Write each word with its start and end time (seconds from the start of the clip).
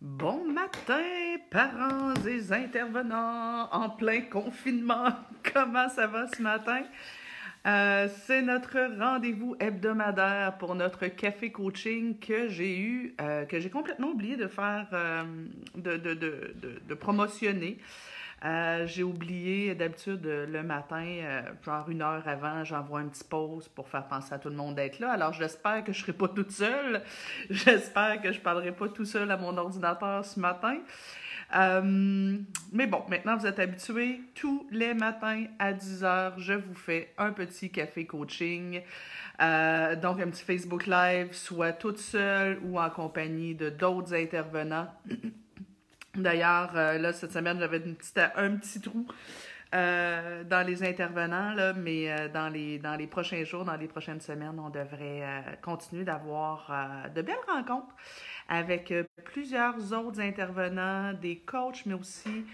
Bon 0.00 0.44
matin, 0.44 1.02
parents 1.50 2.14
et 2.24 2.52
intervenants 2.52 3.68
en 3.72 3.90
plein 3.90 4.20
confinement. 4.20 5.08
Comment 5.52 5.88
ça 5.88 6.06
va 6.06 6.28
ce 6.28 6.40
matin? 6.40 6.82
Euh, 7.66 8.06
c'est 8.24 8.42
notre 8.42 8.78
rendez-vous 8.96 9.56
hebdomadaire 9.58 10.56
pour 10.58 10.76
notre 10.76 11.08
café 11.08 11.50
coaching 11.50 12.16
que 12.20 12.46
j'ai 12.46 12.78
eu, 12.78 13.16
euh, 13.20 13.44
que 13.44 13.58
j'ai 13.58 13.70
complètement 13.70 14.10
oublié 14.10 14.36
de 14.36 14.46
faire, 14.46 14.86
euh, 14.92 15.24
de, 15.74 16.94
promotionner. 16.94 17.78
Euh, 18.44 18.86
j'ai 18.86 19.02
oublié 19.02 19.74
d'habitude 19.74 20.24
le 20.24 20.62
matin, 20.62 21.04
euh, 21.04 21.42
genre 21.64 21.88
une 21.88 22.02
heure 22.02 22.22
avant, 22.26 22.62
j'envoie 22.62 23.00
un 23.00 23.08
petit 23.08 23.24
pause 23.24 23.66
pour 23.68 23.88
faire 23.88 24.06
penser 24.06 24.32
à 24.32 24.38
tout 24.38 24.48
le 24.48 24.54
monde 24.54 24.76
d'être 24.76 25.00
là. 25.00 25.12
Alors 25.12 25.32
j'espère 25.32 25.82
que 25.82 25.92
je 25.92 25.98
ne 25.98 26.02
serai 26.02 26.12
pas 26.12 26.28
toute 26.28 26.52
seule. 26.52 27.02
J'espère 27.50 28.20
que 28.22 28.30
je 28.30 28.38
ne 28.38 28.42
parlerai 28.42 28.72
pas 28.72 28.88
tout 28.88 29.04
seul 29.04 29.30
à 29.30 29.36
mon 29.36 29.56
ordinateur 29.56 30.24
ce 30.24 30.38
matin. 30.38 30.78
Euh, 31.56 32.38
mais 32.72 32.86
bon, 32.86 33.02
maintenant 33.08 33.36
vous 33.36 33.46
êtes 33.46 33.58
habitués. 33.58 34.20
Tous 34.36 34.68
les 34.70 34.94
matins 34.94 35.46
à 35.58 35.72
10 35.72 36.04
heures, 36.04 36.38
je 36.38 36.52
vous 36.52 36.74
fais 36.74 37.12
un 37.18 37.32
petit 37.32 37.70
café 37.70 38.06
coaching. 38.06 38.82
donc 39.40 40.20
un 40.20 40.30
petit 40.30 40.44
Facebook 40.44 40.86
Live, 40.86 41.32
soit 41.32 41.72
toute 41.72 41.98
seule 41.98 42.60
ou 42.62 42.78
en 42.78 42.90
compagnie 42.90 43.56
de 43.56 43.68
d'autres 43.68 44.14
intervenants. 44.14 44.88
D'ailleurs, 46.22 46.70
euh, 46.74 46.98
là, 46.98 47.12
cette 47.12 47.32
semaine, 47.32 47.58
j'avais 47.58 47.82
un 48.36 48.56
petit 48.56 48.80
trou 48.80 49.06
euh, 49.74 50.44
dans 50.44 50.66
les 50.66 50.82
intervenants, 50.82 51.52
là, 51.52 51.72
mais 51.74 52.10
euh, 52.10 52.28
dans, 52.28 52.48
les, 52.48 52.78
dans 52.78 52.96
les 52.96 53.06
prochains 53.06 53.44
jours, 53.44 53.64
dans 53.64 53.76
les 53.76 53.88
prochaines 53.88 54.20
semaines, 54.20 54.58
on 54.58 54.70
devrait 54.70 55.58
continuer 55.62 56.04
d'avoir 56.04 56.70
de 57.14 57.22
belles 57.22 57.36
rencontres 57.46 57.94
avec 58.48 58.94
plusieurs 59.24 59.92
autres 59.92 60.20
intervenants, 60.20 61.12
des 61.12 61.36
coachs, 61.40 61.84
mais 61.84 61.94
aussi 61.94 62.46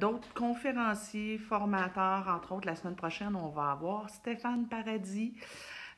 d'autres 0.00 0.32
conférenciers, 0.34 1.38
formateurs. 1.38 2.26
Entre 2.28 2.52
autres, 2.52 2.66
la 2.66 2.74
semaine 2.74 2.96
prochaine, 2.96 3.36
on 3.36 3.48
va 3.48 3.70
avoir 3.70 4.10
Stéphane 4.10 4.66
Paradis. 4.66 5.34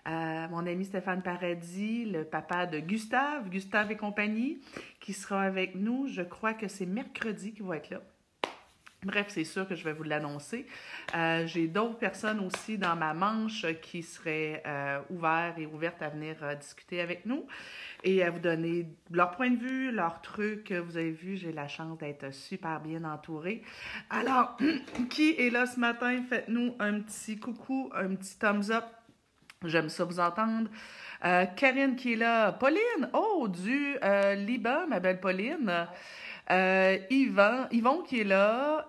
Euh, 0.08 0.48
mon 0.48 0.66
ami 0.66 0.84
Stéphane 0.84 1.22
Paradis, 1.22 2.06
le 2.06 2.24
papa 2.24 2.66
de 2.66 2.80
Gustave, 2.80 3.48
Gustave 3.48 3.92
et 3.92 3.96
compagnie, 3.96 4.60
qui 5.00 5.12
sera 5.12 5.42
avec 5.42 5.74
nous. 5.76 6.08
Je 6.08 6.22
crois 6.22 6.54
que 6.54 6.66
c'est 6.68 6.86
mercredi 6.86 7.52
qu'il 7.52 7.64
va 7.64 7.76
être 7.76 7.90
là. 7.90 8.00
Bref, 9.04 9.26
c'est 9.30 9.42
sûr 9.42 9.66
que 9.66 9.74
je 9.74 9.82
vais 9.82 9.92
vous 9.92 10.04
l'annoncer. 10.04 10.64
Euh, 11.16 11.44
j'ai 11.46 11.66
d'autres 11.66 11.98
personnes 11.98 12.38
aussi 12.38 12.78
dans 12.78 12.94
ma 12.94 13.14
manche 13.14 13.66
qui 13.80 14.04
seraient 14.04 14.62
euh, 14.64 15.00
ouvertes 15.10 15.58
et 15.58 15.66
ouvertes 15.66 16.00
à 16.02 16.08
venir 16.08 16.36
discuter 16.56 17.00
avec 17.00 17.26
nous 17.26 17.44
et 18.04 18.22
à 18.22 18.30
vous 18.30 18.38
donner 18.38 18.86
leur 19.10 19.32
point 19.32 19.50
de 19.50 19.56
vue, 19.56 19.90
leurs 19.90 20.20
trucs. 20.20 20.70
Vous 20.70 20.96
avez 20.96 21.10
vu, 21.10 21.36
j'ai 21.36 21.52
la 21.52 21.66
chance 21.66 21.98
d'être 21.98 22.32
super 22.32 22.78
bien 22.78 23.02
entourée. 23.02 23.62
Alors, 24.08 24.56
qui 25.10 25.30
est 25.32 25.50
là 25.50 25.66
ce 25.66 25.80
matin? 25.80 26.22
Faites-nous 26.28 26.76
un 26.78 27.00
petit 27.00 27.40
coucou, 27.40 27.90
un 27.94 28.14
petit 28.14 28.38
thumbs 28.38 28.70
up 28.70 28.84
J'aime 29.64 29.88
ça 29.88 30.04
vous 30.04 30.20
entendre. 30.20 30.68
Euh, 31.24 31.46
Karine 31.56 31.96
qui 31.96 32.14
est 32.14 32.16
là. 32.16 32.52
Pauline, 32.52 33.08
oh, 33.12 33.46
du 33.48 33.96
euh, 34.02 34.34
Liban, 34.34 34.86
ma 34.88 34.98
belle 34.98 35.20
Pauline. 35.20 35.86
Euh, 36.50 36.98
Yvon 37.10 38.02
qui 38.02 38.20
est 38.20 38.24
là. 38.24 38.86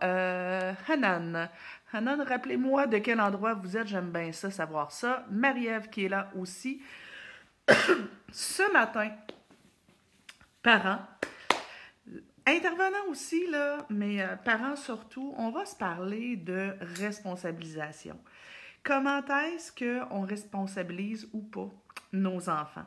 Hanan. 0.88 1.50
Hanan, 1.92 2.22
rappelez-moi 2.22 2.88
de 2.88 2.98
quel 2.98 3.22
endroit 3.22 3.54
vous 3.54 3.78
êtes. 3.78 3.88
J'aime 3.88 4.12
bien 4.12 4.32
ça, 4.32 4.50
savoir 4.50 4.92
ça. 4.92 5.26
Marie-Ève 5.30 5.90
qui 5.90 6.06
est 6.06 6.10
là 6.10 6.32
aussi. 6.36 6.82
Ce 8.32 8.72
matin, 8.74 9.12
parents, 10.64 11.02
intervenants 12.48 13.06
aussi, 13.10 13.46
là, 13.52 13.86
mais 13.92 14.26
parents 14.44 14.76
surtout, 14.76 15.36
on 15.38 15.52
va 15.52 15.66
se 15.66 15.76
parler 15.76 16.36
de 16.36 16.74
responsabilisation. 16.98 18.18
Comment 18.84 19.22
est-ce 19.26 19.72
qu'on 19.72 20.22
responsabilise 20.22 21.30
ou 21.32 21.42
pas 21.42 21.70
nos 22.12 22.50
enfants? 22.50 22.86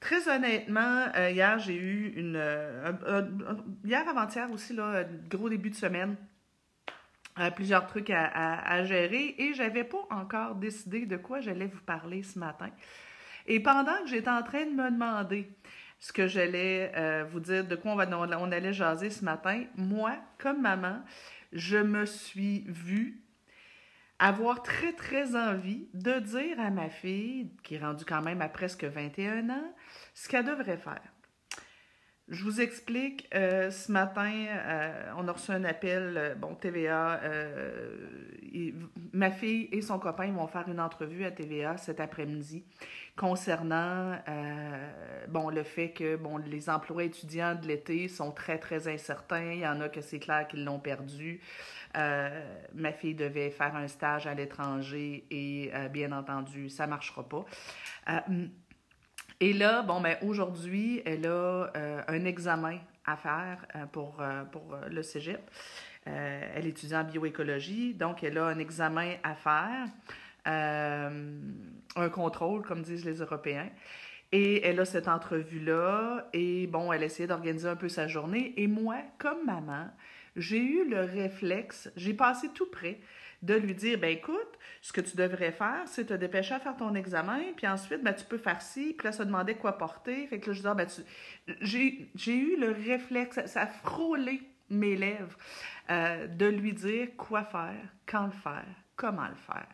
Très 0.00 0.28
honnêtement, 0.28 1.06
euh, 1.16 1.30
hier, 1.30 1.58
j'ai 1.58 1.76
eu 1.76 2.12
une. 2.16 2.36
Euh, 2.36 3.22
hier 3.84 4.08
avant-hier 4.08 4.50
aussi, 4.50 4.74
là, 4.74 5.04
gros 5.28 5.48
début 5.48 5.70
de 5.70 5.74
semaine, 5.76 6.16
euh, 7.38 7.50
plusieurs 7.50 7.86
trucs 7.86 8.10
à, 8.10 8.84
gérer 8.84 9.34
et 9.38 9.54
j'avais 9.54 9.84
pas 9.84 10.04
encore 10.10 10.56
décidé 10.56 11.06
de 11.06 11.16
quoi 11.16 11.40
j'allais 11.40 11.66
vous 11.66 11.80
parler 11.80 12.22
ce 12.22 12.38
matin. 12.38 12.70
Et 13.46 13.60
pendant 13.60 14.02
que 14.02 14.08
j'étais 14.08 14.30
en 14.30 14.42
train 14.42 14.66
de 14.66 14.72
me 14.72 14.90
demander 14.90 15.48
ce 15.98 16.12
que 16.12 16.28
j'allais 16.28 17.24
vous 17.30 17.40
dire, 17.40 17.64
de 17.66 17.74
quoi 17.74 17.96
on 17.96 18.52
allait 18.52 18.72
jaser 18.72 19.10
ce 19.10 19.24
matin, 19.24 19.64
moi, 19.76 20.16
comme 20.38 20.60
maman, 20.60 21.02
je 21.52 21.78
me 21.78 22.04
suis 22.04 22.64
vue 22.68 23.20
avoir 24.18 24.62
très, 24.62 24.92
très 24.92 25.36
envie 25.36 25.88
de 25.94 26.18
dire 26.18 26.60
à 26.60 26.70
ma 26.70 26.88
fille, 26.88 27.50
qui 27.62 27.76
est 27.76 27.78
rendue 27.78 28.04
quand 28.04 28.22
même 28.22 28.42
à 28.42 28.48
presque 28.48 28.84
21 28.84 29.50
ans, 29.50 29.72
ce 30.14 30.28
qu'elle 30.28 30.44
devrait 30.44 30.78
faire. 30.78 31.02
Je 32.30 32.44
vous 32.44 32.60
explique, 32.60 33.26
euh, 33.34 33.70
ce 33.70 33.90
matin, 33.90 34.30
euh, 34.30 35.12
on 35.16 35.26
a 35.28 35.32
reçu 35.32 35.50
un 35.50 35.64
appel, 35.64 36.14
euh, 36.18 36.34
bon, 36.34 36.54
TVA, 36.54 37.20
ma 39.14 39.30
fille 39.30 39.70
et 39.72 39.80
son 39.80 39.98
copain 39.98 40.30
vont 40.32 40.46
faire 40.46 40.68
une 40.68 40.80
entrevue 40.80 41.24
à 41.24 41.30
TVA 41.30 41.78
cet 41.78 42.00
après-midi 42.00 42.64
concernant, 43.16 44.18
bon, 45.28 45.48
le 45.48 45.62
fait 45.62 45.90
que, 45.90 46.16
bon, 46.16 46.36
les 46.36 46.68
emplois 46.68 47.04
étudiants 47.04 47.54
de 47.54 47.66
l'été 47.66 48.08
sont 48.08 48.30
très, 48.30 48.58
très 48.58 48.88
incertains. 48.88 49.52
Il 49.52 49.60
y 49.60 49.66
en 49.66 49.80
a 49.80 49.88
que 49.88 50.00
c'est 50.00 50.18
clair 50.18 50.46
qu'ils 50.46 50.64
l'ont 50.64 50.78
perdu. 50.78 51.40
ma 51.94 52.92
fille 52.92 53.14
devait 53.14 53.50
faire 53.50 53.74
un 53.74 53.88
stage 53.88 54.26
à 54.26 54.34
l'étranger 54.34 55.24
et, 55.30 55.72
bien 55.90 56.12
entendu, 56.12 56.68
ça 56.68 56.84
ne 56.84 56.90
marchera 56.90 57.26
pas. 57.26 57.44
Et 59.40 59.52
là, 59.52 59.82
bon, 59.82 60.00
ben, 60.00 60.16
aujourd'hui, 60.22 61.00
elle 61.04 61.24
a 61.26 61.70
euh, 61.76 62.02
un 62.08 62.24
examen 62.24 62.78
à 63.06 63.16
faire 63.16 63.64
euh, 63.76 63.84
pour, 63.86 64.16
euh, 64.20 64.42
le 64.90 65.02
cégep. 65.02 65.40
elle 66.04 66.66
étudie 66.66 66.96
en 66.96 67.04
bioécologie, 67.04 67.94
donc 67.94 68.24
elle 68.24 68.38
a 68.38 68.46
un 68.46 68.58
examen 68.58 69.14
à 69.22 69.34
faire, 69.34 69.86
un 70.46 72.08
contrôle, 72.08 72.62
comme 72.62 72.82
disent 72.82 73.04
les 73.04 73.18
Européens. 73.18 73.68
Et 74.32 74.66
elle 74.66 74.80
a 74.80 74.86
cette 74.86 75.06
entrevue-là, 75.06 76.28
et 76.32 76.66
bon, 76.66 76.92
elle 76.92 77.02
essayait 77.02 77.28
d'organiser 77.28 77.68
un 77.68 77.76
peu 77.76 77.90
sa 77.90 78.08
journée. 78.08 78.54
Et 78.56 78.66
moi, 78.66 78.96
comme 79.18 79.44
maman, 79.44 79.88
j'ai 80.34 80.62
eu 80.62 80.88
le 80.88 81.00
réflexe, 81.02 81.90
j'ai 81.94 82.14
passé 82.14 82.48
tout 82.54 82.70
près 82.70 82.98
de 83.42 83.54
lui 83.54 83.74
dire, 83.74 83.98
ben 83.98 84.10
écoute, 84.10 84.58
ce 84.80 84.92
que 84.92 85.00
tu 85.00 85.16
devrais 85.16 85.52
faire, 85.52 85.82
c'est 85.86 86.06
te 86.06 86.14
dépêcher 86.14 86.54
à 86.54 86.60
faire 86.60 86.76
ton 86.76 86.94
examen, 86.94 87.40
puis 87.56 87.66
ensuite, 87.66 88.02
ben, 88.02 88.12
tu 88.12 88.24
peux 88.24 88.38
faire 88.38 88.60
ci, 88.60 88.94
puis 88.96 89.06
là, 89.06 89.12
se 89.12 89.22
demander 89.22 89.54
quoi 89.54 89.78
porter. 89.78 90.26
Fait 90.26 90.40
que 90.40 90.50
là, 90.50 90.52
je 90.52 90.60
dis, 90.60 90.66
ah, 90.66 90.74
ben, 90.74 90.88
j'ai 91.62 92.36
eu 92.36 92.58
le 92.58 92.72
réflexe, 92.72 93.44
ça, 93.46 93.62
a 93.62 93.66
frôlé 93.66 94.42
mes 94.70 94.96
lèvres, 94.96 95.36
euh, 95.90 96.26
de 96.26 96.46
lui 96.46 96.72
dire 96.72 97.08
quoi 97.16 97.44
faire, 97.44 97.88
quand 98.06 98.26
le 98.26 98.32
faire, 98.32 98.66
comment 98.96 99.28
le 99.28 99.36
faire. 99.36 99.68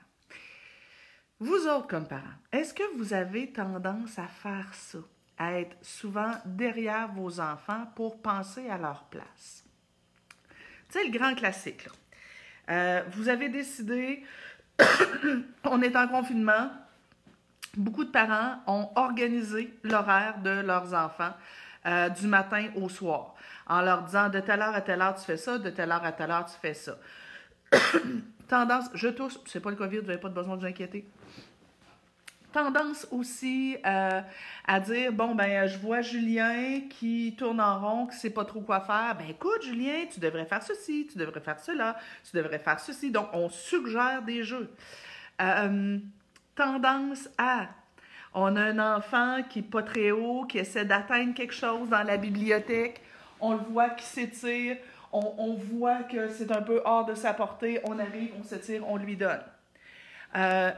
Vous 1.40 1.66
autres, 1.66 1.88
comme 1.88 2.06
parents, 2.06 2.22
est-ce 2.52 2.72
que 2.72 2.96
vous 2.96 3.12
avez 3.12 3.52
tendance 3.52 4.18
à 4.18 4.28
faire 4.28 4.72
ça, 4.72 4.98
à 5.36 5.58
être 5.58 5.76
souvent 5.82 6.32
derrière 6.44 7.12
vos 7.12 7.40
enfants 7.40 7.86
pour 7.96 8.22
penser 8.22 8.68
à 8.68 8.78
leur 8.78 9.04
place? 9.04 9.64
Tu 10.90 11.00
sais, 11.00 11.04
le 11.04 11.10
grand 11.10 11.34
classique, 11.34 11.86
là. 11.86 11.92
Euh, 12.70 13.02
vous 13.10 13.28
avez 13.28 13.48
décidé, 13.48 14.24
on 15.64 15.82
est 15.82 15.96
en 15.96 16.08
confinement, 16.08 16.70
beaucoup 17.76 18.04
de 18.04 18.10
parents 18.10 18.56
ont 18.66 18.88
organisé 18.96 19.72
l'horaire 19.82 20.38
de 20.42 20.50
leurs 20.50 20.94
enfants 20.94 21.34
euh, 21.86 22.08
du 22.08 22.26
matin 22.26 22.68
au 22.76 22.88
soir, 22.88 23.34
en 23.66 23.82
leur 23.82 24.02
disant 24.02 24.28
de 24.28 24.40
telle 24.40 24.62
heure 24.62 24.74
à 24.74 24.80
telle 24.80 25.02
heure 25.02 25.14
tu 25.14 25.24
fais 25.24 25.36
ça, 25.36 25.58
de 25.58 25.70
telle 25.70 25.92
heure 25.92 26.04
à 26.04 26.12
telle 26.12 26.30
heure 26.30 26.46
tu 26.46 26.56
fais 26.60 26.74
ça. 26.74 26.96
Tendance, 28.48 28.86
je 28.94 29.08
tousse, 29.08 29.40
c'est 29.46 29.60
pas 29.60 29.70
le 29.70 29.76
COVID, 29.76 29.98
vous 29.98 30.06
n'avez 30.06 30.20
pas 30.20 30.28
besoin 30.28 30.56
de 30.56 30.60
vous 30.60 30.66
inquiéter 30.66 31.06
tendance 32.54 33.06
aussi 33.10 33.76
euh, 33.84 34.20
à 34.66 34.80
dire 34.80 35.12
bon 35.12 35.34
ben 35.34 35.66
je 35.66 35.76
vois 35.76 36.00
Julien 36.00 36.80
qui 36.88 37.34
tourne 37.36 37.60
en 37.60 37.80
rond, 37.80 38.06
qui 38.06 38.16
sait 38.16 38.30
pas 38.30 38.44
trop 38.44 38.60
quoi 38.60 38.80
faire. 38.80 39.16
Ben 39.18 39.28
écoute 39.28 39.62
Julien, 39.62 40.06
tu 40.10 40.20
devrais 40.20 40.46
faire 40.46 40.62
ceci, 40.62 41.08
tu 41.10 41.18
devrais 41.18 41.40
faire 41.40 41.58
cela, 41.58 41.96
tu 42.28 42.36
devrais 42.36 42.60
faire 42.60 42.78
ceci. 42.78 43.10
Donc 43.10 43.28
on 43.32 43.48
suggère 43.48 44.22
des 44.22 44.44
jeux. 44.44 44.70
Euh, 45.42 45.98
tendance 46.54 47.28
à 47.36 47.68
on 48.34 48.56
a 48.56 48.62
un 48.62 48.96
enfant 48.96 49.42
qui 49.48 49.60
est 49.60 49.62
pas 49.62 49.82
très 49.82 50.10
haut, 50.10 50.44
qui 50.44 50.58
essaie 50.58 50.84
d'atteindre 50.84 51.34
quelque 51.34 51.54
chose 51.54 51.88
dans 51.88 52.02
la 52.02 52.16
bibliothèque. 52.16 53.00
On 53.40 53.52
le 53.52 53.60
voit 53.70 53.90
qui 53.90 54.04
s'étire. 54.04 54.76
On, 55.12 55.54
voit 55.54 56.02
que 56.02 56.28
c'est 56.30 56.50
un 56.50 56.60
peu 56.60 56.82
hors 56.84 57.04
de 57.04 57.14
sa 57.14 57.32
portée. 57.32 57.80
On 57.84 58.00
arrive, 58.00 58.32
on 58.40 58.42
s'étire, 58.42 58.82
on 58.88 58.96
lui 58.96 59.14
donne. 59.14 59.42
Euh, 60.34 60.72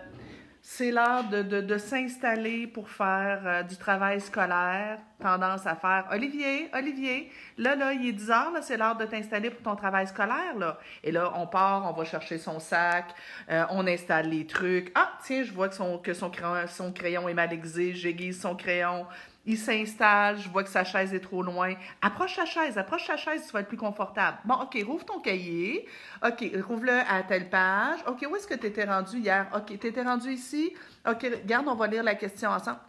c'est 0.68 0.90
l'heure 0.90 1.22
de, 1.28 1.78
s'installer 1.78 2.66
pour 2.66 2.90
faire 2.90 3.40
euh, 3.44 3.62
du 3.62 3.76
travail 3.76 4.20
scolaire. 4.20 4.98
Tendance 5.20 5.64
à 5.64 5.76
faire 5.76 6.08
Olivier, 6.10 6.68
Olivier, 6.74 7.30
là, 7.56 7.76
là, 7.76 7.92
il 7.92 8.08
est 8.08 8.12
10 8.12 8.30
heures, 8.32 8.50
là, 8.52 8.60
c'est 8.62 8.76
l'heure 8.76 8.96
de 8.96 9.04
t'installer 9.04 9.50
pour 9.50 9.62
ton 9.62 9.76
travail 9.76 10.08
scolaire, 10.08 10.56
là. 10.58 10.78
Et 11.04 11.12
là, 11.12 11.32
on 11.36 11.46
part, 11.46 11.88
on 11.88 11.96
va 11.96 12.04
chercher 12.04 12.36
son 12.36 12.58
sac, 12.58 13.14
euh, 13.48 13.64
on 13.70 13.86
installe 13.86 14.28
les 14.28 14.44
trucs. 14.44 14.90
Ah, 14.96 15.12
tiens, 15.22 15.44
je 15.44 15.52
vois 15.52 15.68
que 15.68 16.14
son 16.14 16.92
crayon 16.92 17.28
est 17.28 17.34
mal 17.34 17.52
aiguisé, 17.52 17.94
j'aiguise 17.94 18.40
son 18.40 18.56
crayon. 18.56 19.06
Il 19.46 19.56
s'installe, 19.56 20.38
je 20.38 20.48
vois 20.48 20.64
que 20.64 20.68
sa 20.68 20.82
chaise 20.82 21.14
est 21.14 21.20
trop 21.20 21.40
loin. 21.40 21.74
Approche 22.02 22.34
sa 22.34 22.44
chaise, 22.44 22.76
approche 22.76 23.06
sa 23.06 23.16
chaise, 23.16 23.46
tu 23.46 23.52
vas 23.52 23.60
être 23.60 23.68
plus 23.68 23.76
confortable. 23.76 24.38
Bon, 24.44 24.54
OK, 24.54 24.76
rouvre 24.84 25.04
ton 25.04 25.20
cahier. 25.20 25.86
OK, 26.26 26.44
rouvre-le 26.66 26.98
à 27.08 27.22
telle 27.22 27.48
page. 27.48 28.00
OK, 28.08 28.26
où 28.28 28.34
est-ce 28.34 28.48
que 28.48 28.54
tu 28.54 28.66
étais 28.66 28.84
rendu 28.84 29.18
hier? 29.18 29.46
OK, 29.54 29.78
tu 29.78 29.86
étais 29.86 30.02
rendu 30.02 30.30
ici? 30.32 30.74
OK, 31.08 31.22
regarde, 31.22 31.68
on 31.68 31.76
va 31.76 31.86
lire 31.86 32.02
la 32.02 32.16
question 32.16 32.50
ensemble. 32.50 32.80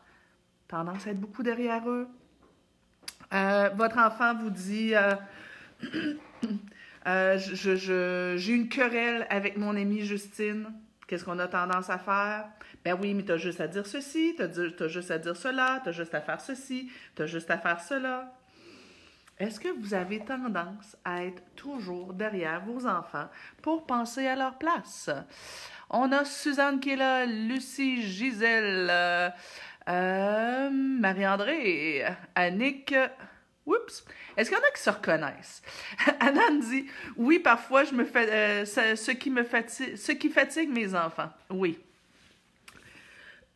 Tendance 0.67 1.05
à 1.05 1.11
être 1.11 1.19
beaucoup 1.19 1.43
derrière 1.43 1.87
eux. 1.87 2.07
Euh, 3.33 3.69
votre 3.75 3.99
enfant 3.99 4.33
vous 4.35 4.49
dit 4.49 4.95
euh, 4.95 5.13
euh, 7.07 7.37
J'ai 7.37 8.53
une 8.53 8.67
querelle 8.67 9.27
avec 9.29 9.57
mon 9.57 9.75
amie 9.75 10.01
Justine. 10.05 10.73
Qu'est-ce 11.07 11.23
qu'on 11.23 11.39
a 11.39 11.47
tendance 11.47 11.89
à 11.89 11.97
faire? 11.97 12.49
Ben 12.83 12.97
oui, 13.01 13.13
mais 13.13 13.23
tu 13.23 13.31
as 13.31 13.37
juste 13.37 13.61
à 13.61 13.67
dire 13.67 13.87
ceci, 13.87 14.35
tu 14.35 14.43
as, 14.43 14.87
juste 14.89 15.09
à 15.09 15.17
dire 15.17 15.37
cela, 15.37 15.79
tu 15.81 15.89
as 15.89 15.91
juste 15.93 16.13
à 16.13 16.19
faire 16.19 16.41
ceci, 16.41 16.91
tu 17.15 17.21
as 17.21 17.25
juste 17.25 17.49
à 17.49 17.57
faire 17.57 17.79
cela. 17.79 18.33
Est-ce 19.39 19.59
que 19.59 19.69
vous 19.69 19.93
avez 19.93 20.19
tendance 20.19 20.97
à 21.05 21.23
être 21.23 21.41
toujours 21.55 22.13
derrière 22.13 22.65
vos 22.65 22.85
enfants 22.85 23.29
pour 23.61 23.85
penser 23.85 24.27
à 24.27 24.35
leur 24.35 24.57
place? 24.57 25.09
On 25.89 26.11
a 26.11 26.25
Suzanne 26.25 26.81
qui 26.81 26.89
est 26.89 26.95
là, 26.97 27.25
Lucie, 27.25 28.01
Gisèle, 28.01 28.91
euh, 29.87 30.69
Marie-André, 30.69 32.03
Annick. 32.35 32.93
Oups! 33.67 34.05
Est-ce 34.35 34.49
qu'il 34.49 34.57
y 34.57 34.61
en 34.61 34.63
a 34.63 34.71
qui 34.71 34.81
se 34.81 34.89
reconnaissent? 34.89 35.61
Anna 36.19 36.49
dit 36.59 36.87
Oui, 37.17 37.39
parfois, 37.39 37.83
je 37.83 37.93
me 37.93 38.05
fais, 38.05 38.63
euh, 38.63 38.65
ce, 38.65 39.11
qui 39.11 39.29
me 39.29 39.43
fatigue, 39.43 39.95
ce 39.95 40.13
qui 40.13 40.29
fatigue 40.29 40.69
mes 40.69 40.95
enfants. 40.95 41.29
Oui. 41.49 41.77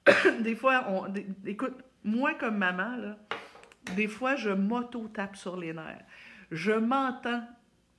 des 0.42 0.56
fois, 0.56 0.86
on, 0.90 1.14
écoute, 1.46 1.78
moi 2.04 2.34
comme 2.34 2.58
maman, 2.58 2.98
là, 2.98 3.18
des 3.96 4.08
fois, 4.08 4.36
je 4.36 4.50
m'auto-tape 4.50 5.36
sur 5.36 5.56
les 5.56 5.74
nerfs. 5.74 6.04
Je 6.52 6.74
m'entends 6.74 7.44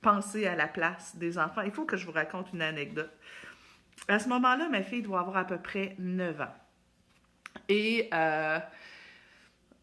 penser 0.01 0.45
à 0.45 0.55
la 0.55 0.67
place 0.67 1.15
des 1.15 1.39
enfants. 1.39 1.61
Il 1.61 1.71
faut 1.71 1.85
que 1.85 1.97
je 1.97 2.05
vous 2.05 2.11
raconte 2.11 2.53
une 2.53 2.61
anecdote. 2.61 3.11
À 4.07 4.19
ce 4.19 4.29
moment-là, 4.29 4.69
ma 4.69 4.83
fille 4.83 5.01
doit 5.01 5.21
avoir 5.21 5.37
à 5.37 5.47
peu 5.47 5.57
près 5.57 5.95
9 5.97 6.41
ans. 6.41 6.55
Et 7.69 8.09
euh, 8.13 8.59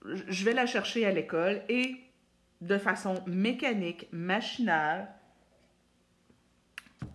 je 0.05 0.45
vais 0.45 0.53
la 0.53 0.67
chercher 0.67 1.07
à 1.07 1.11
l'école 1.11 1.63
et 1.69 1.97
de 2.61 2.79
façon 2.79 3.15
mécanique, 3.27 4.09
machinale, 4.13 5.09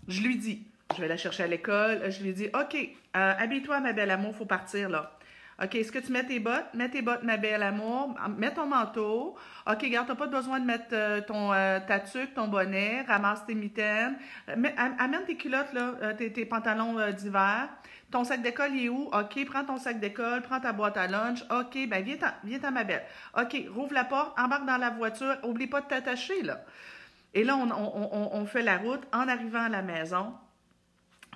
je 0.07 0.21
lui 0.21 0.37
dis, 0.37 0.67
je 0.95 1.01
vais 1.01 1.07
la 1.07 1.17
chercher 1.17 1.43
à 1.43 1.47
l'école. 1.47 2.09
Je 2.11 2.23
lui 2.23 2.33
dis, 2.33 2.47
OK, 2.53 2.75
euh, 2.75 2.87
habille-toi, 3.13 3.79
ma 3.79 3.93
belle 3.93 4.11
amour, 4.11 4.35
faut 4.35 4.45
partir 4.45 4.89
là. 4.89 5.17
OK, 5.63 5.75
est-ce 5.75 5.91
que 5.91 5.99
tu 5.99 6.11
mets 6.11 6.25
tes 6.25 6.39
bottes? 6.39 6.73
Mets 6.73 6.89
tes 6.89 7.01
bottes, 7.01 7.23
ma 7.23 7.37
belle 7.37 7.63
amour. 7.63 8.13
Mets 8.37 8.53
ton 8.53 8.65
manteau. 8.65 9.35
OK, 9.65 9.89
garde, 9.89 10.07
t'as 10.07 10.15
pas 10.15 10.27
besoin 10.27 10.59
de 10.59 10.65
mettre 10.65 10.87
euh, 10.91 11.21
ton, 11.21 11.53
euh, 11.53 11.79
ton 12.35 12.47
bonnet. 12.47 13.03
Ramasse 13.07 13.45
tes 13.45 13.55
mitaines. 13.55 14.17
amène 14.47 15.23
tes 15.25 15.37
culottes, 15.37 15.71
là, 15.73 16.13
tes, 16.13 16.33
tes, 16.33 16.45
pantalons 16.45 16.97
d'hiver. 17.11 17.69
Ton 18.11 18.25
sac 18.25 18.41
d'école, 18.41 18.73
il 18.73 18.85
est 18.85 18.89
où? 18.89 19.09
OK, 19.13 19.45
prends 19.45 19.63
ton 19.63 19.77
sac 19.77 19.99
d'école, 19.99 20.41
prends 20.41 20.59
ta 20.59 20.73
boîte 20.73 20.97
à 20.97 21.07
lunch. 21.07 21.43
OK, 21.49 21.87
ben 21.87 22.03
viens, 22.03 22.17
viens 22.43 22.71
ma 22.71 22.83
belle. 22.83 23.03
OK, 23.37 23.55
rouvre 23.73 23.93
la 23.93 24.03
porte, 24.03 24.37
embarque 24.37 24.65
dans 24.65 24.77
la 24.77 24.89
voiture. 24.89 25.37
Oublie 25.43 25.67
pas 25.67 25.81
de 25.81 25.87
t'attacher, 25.87 26.41
là. 26.43 26.61
Et 27.33 27.43
là, 27.43 27.57
on 27.57 28.45
fait 28.45 28.61
la 28.61 28.77
route 28.77 29.03
en 29.13 29.27
arrivant 29.27 29.63
à 29.63 29.69
la 29.69 29.81
maison. 29.81 30.33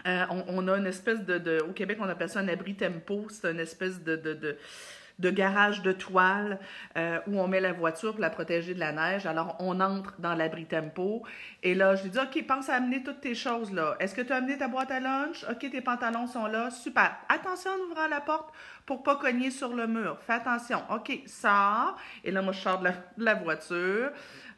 Euh, 0.07 0.25
on, 0.47 0.67
a 0.67 0.77
une 0.77 0.87
espèce 0.87 1.23
de, 1.25 1.61
Au 1.67 1.73
Québec, 1.73 1.97
on 1.99 2.09
appelle 2.09 2.29
ça 2.29 2.39
un 2.39 2.47
abri 2.47 2.75
tempo. 2.75 3.27
C'est 3.29 3.51
une 3.51 3.59
espèce 3.59 4.01
de, 4.03 4.15
de, 4.15 5.29
garage 5.29 5.81
de 5.81 5.91
toile 5.91 6.59
euh, 6.97 7.19
où 7.27 7.39
on 7.39 7.47
met 7.47 7.59
la 7.59 7.73
voiture 7.73 8.11
pour 8.11 8.21
la 8.21 8.29
protéger 8.29 8.73
de 8.73 8.79
la 8.79 8.91
neige. 8.91 9.25
Alors, 9.25 9.57
on 9.59 9.79
entre 9.81 10.15
dans 10.19 10.33
l'abri 10.33 10.65
tempo. 10.65 11.23
Et 11.61 11.75
là, 11.75 11.95
je 11.95 12.03
lui 12.03 12.09
dis 12.09 12.19
OK, 12.19 12.45
pense 12.47 12.69
à 12.69 12.75
amener 12.75 13.03
toutes 13.03 13.21
tes 13.21 13.35
choses 13.35 13.73
là. 13.73 13.95
Est-ce 13.99 14.15
que 14.15 14.21
tu 14.21 14.31
as 14.31 14.37
amené 14.37 14.57
ta 14.57 14.67
boîte 14.67 14.91
à 14.91 14.99
lunch? 14.99 15.45
OK, 15.49 15.69
tes 15.69 15.81
pantalons 15.81 16.27
sont 16.27 16.45
là. 16.45 16.71
Super. 16.71 17.17
Attention 17.27 17.71
en 17.71 17.91
ouvrant 17.91 18.07
la 18.07 18.21
porte 18.21 18.53
pour 18.85 19.03
pas 19.03 19.17
cogner 19.17 19.51
sur 19.51 19.75
le 19.75 19.87
mur. 19.87 20.17
Fais 20.21 20.33
attention. 20.33 20.81
OK, 20.89 21.11
sors. 21.25 21.97
Et 22.23 22.31
là, 22.31 22.41
moi, 22.41 22.53
je 22.53 22.59
sors 22.59 22.79
de 22.79 22.89
la, 23.17 23.33
voiture. 23.33 24.11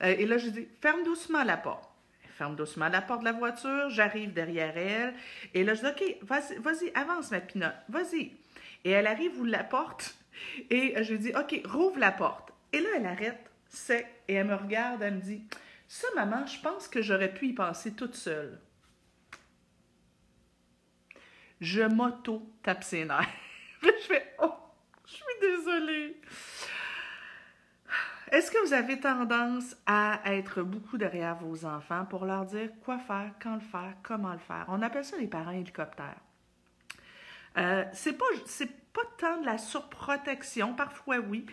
Euh, 0.03 0.15
et 0.17 0.25
là, 0.27 0.37
je 0.37 0.45
lui 0.45 0.51
dis 0.51 0.67
Ferme 0.79 1.03
doucement 1.03 1.43
la 1.43 1.57
porte 1.57 1.90
ferme 2.41 2.55
doucement 2.55 2.89
la 2.89 3.03
porte 3.03 3.19
de 3.19 3.25
la 3.25 3.33
voiture, 3.33 3.91
j'arrive 3.91 4.33
derrière 4.33 4.75
elle, 4.75 5.13
et 5.53 5.63
là, 5.63 5.75
je 5.75 5.81
dis, 5.81 5.87
OK, 5.87 6.17
vas-y, 6.23 6.57
vas 6.57 6.71
avance, 6.99 7.29
ma 7.29 7.39
pinotte, 7.39 7.75
vas-y. 7.87 8.31
Et 8.83 8.89
elle 8.89 9.05
arrive, 9.05 9.37
ouvre 9.37 9.51
la 9.51 9.63
porte, 9.63 10.15
et 10.71 11.03
je 11.03 11.11
lui 11.13 11.19
dis, 11.19 11.33
OK, 11.35 11.61
rouvre 11.65 11.99
la 11.99 12.11
porte. 12.11 12.51
Et 12.73 12.79
là, 12.79 12.89
elle 12.95 13.05
arrête, 13.05 13.51
c'est, 13.69 14.07
et 14.27 14.33
elle 14.33 14.47
me 14.47 14.55
regarde, 14.55 15.03
elle 15.03 15.15
me 15.17 15.21
dit, 15.21 15.43
ça, 15.87 16.07
maman, 16.15 16.47
je 16.47 16.59
pense 16.61 16.87
que 16.87 17.03
j'aurais 17.03 17.31
pu 17.31 17.49
y 17.49 17.53
penser 17.53 17.93
toute 17.93 18.15
seule. 18.15 18.59
Je 21.59 21.83
m'auto-tape 21.83 22.83
ses 22.83 23.05
nerfs. 23.05 23.27
je 23.83 23.91
fais, 24.07 24.33
oh, 24.41 24.55
je 25.05 25.13
suis 25.13 25.23
désolée. 25.41 26.19
Est-ce 28.31 28.49
que 28.49 28.65
vous 28.65 28.73
avez 28.73 28.97
tendance 28.97 29.75
à 29.85 30.21
être 30.25 30.61
beaucoup 30.61 30.97
derrière 30.97 31.35
vos 31.35 31.65
enfants 31.65 32.05
pour 32.05 32.25
leur 32.25 32.45
dire 32.45 32.69
quoi 32.83 32.97
faire, 32.97 33.31
quand 33.43 33.55
le 33.55 33.59
faire, 33.59 33.93
comment 34.03 34.31
le 34.31 34.39
faire? 34.39 34.65
On 34.69 34.81
appelle 34.81 35.03
ça 35.03 35.17
les 35.17 35.27
parents 35.27 35.51
hélicoptères. 35.51 36.15
Euh, 37.57 37.83
c'est 37.91 38.13
pas 38.13 38.25
pas 38.93 39.01
tant 39.17 39.39
de 39.39 39.45
la 39.45 39.57
surprotection, 39.57 40.73
parfois 40.73 41.19
oui, 41.19 41.45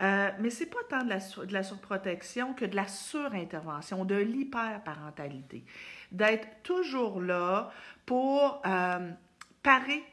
euh, 0.00 0.30
mais 0.38 0.50
c'est 0.50 0.66
pas 0.66 0.78
tant 0.88 1.04
de 1.04 1.08
la, 1.08 1.18
de 1.18 1.52
la 1.52 1.62
surprotection 1.62 2.54
que 2.54 2.64
de 2.64 2.76
la 2.76 2.86
surintervention, 2.86 4.04
de 4.04 4.14
l'hyperparentalité. 4.14 5.64
D'être 6.12 6.62
toujours 6.62 7.20
là 7.20 7.70
pour 8.06 8.62
euh, 8.66 9.10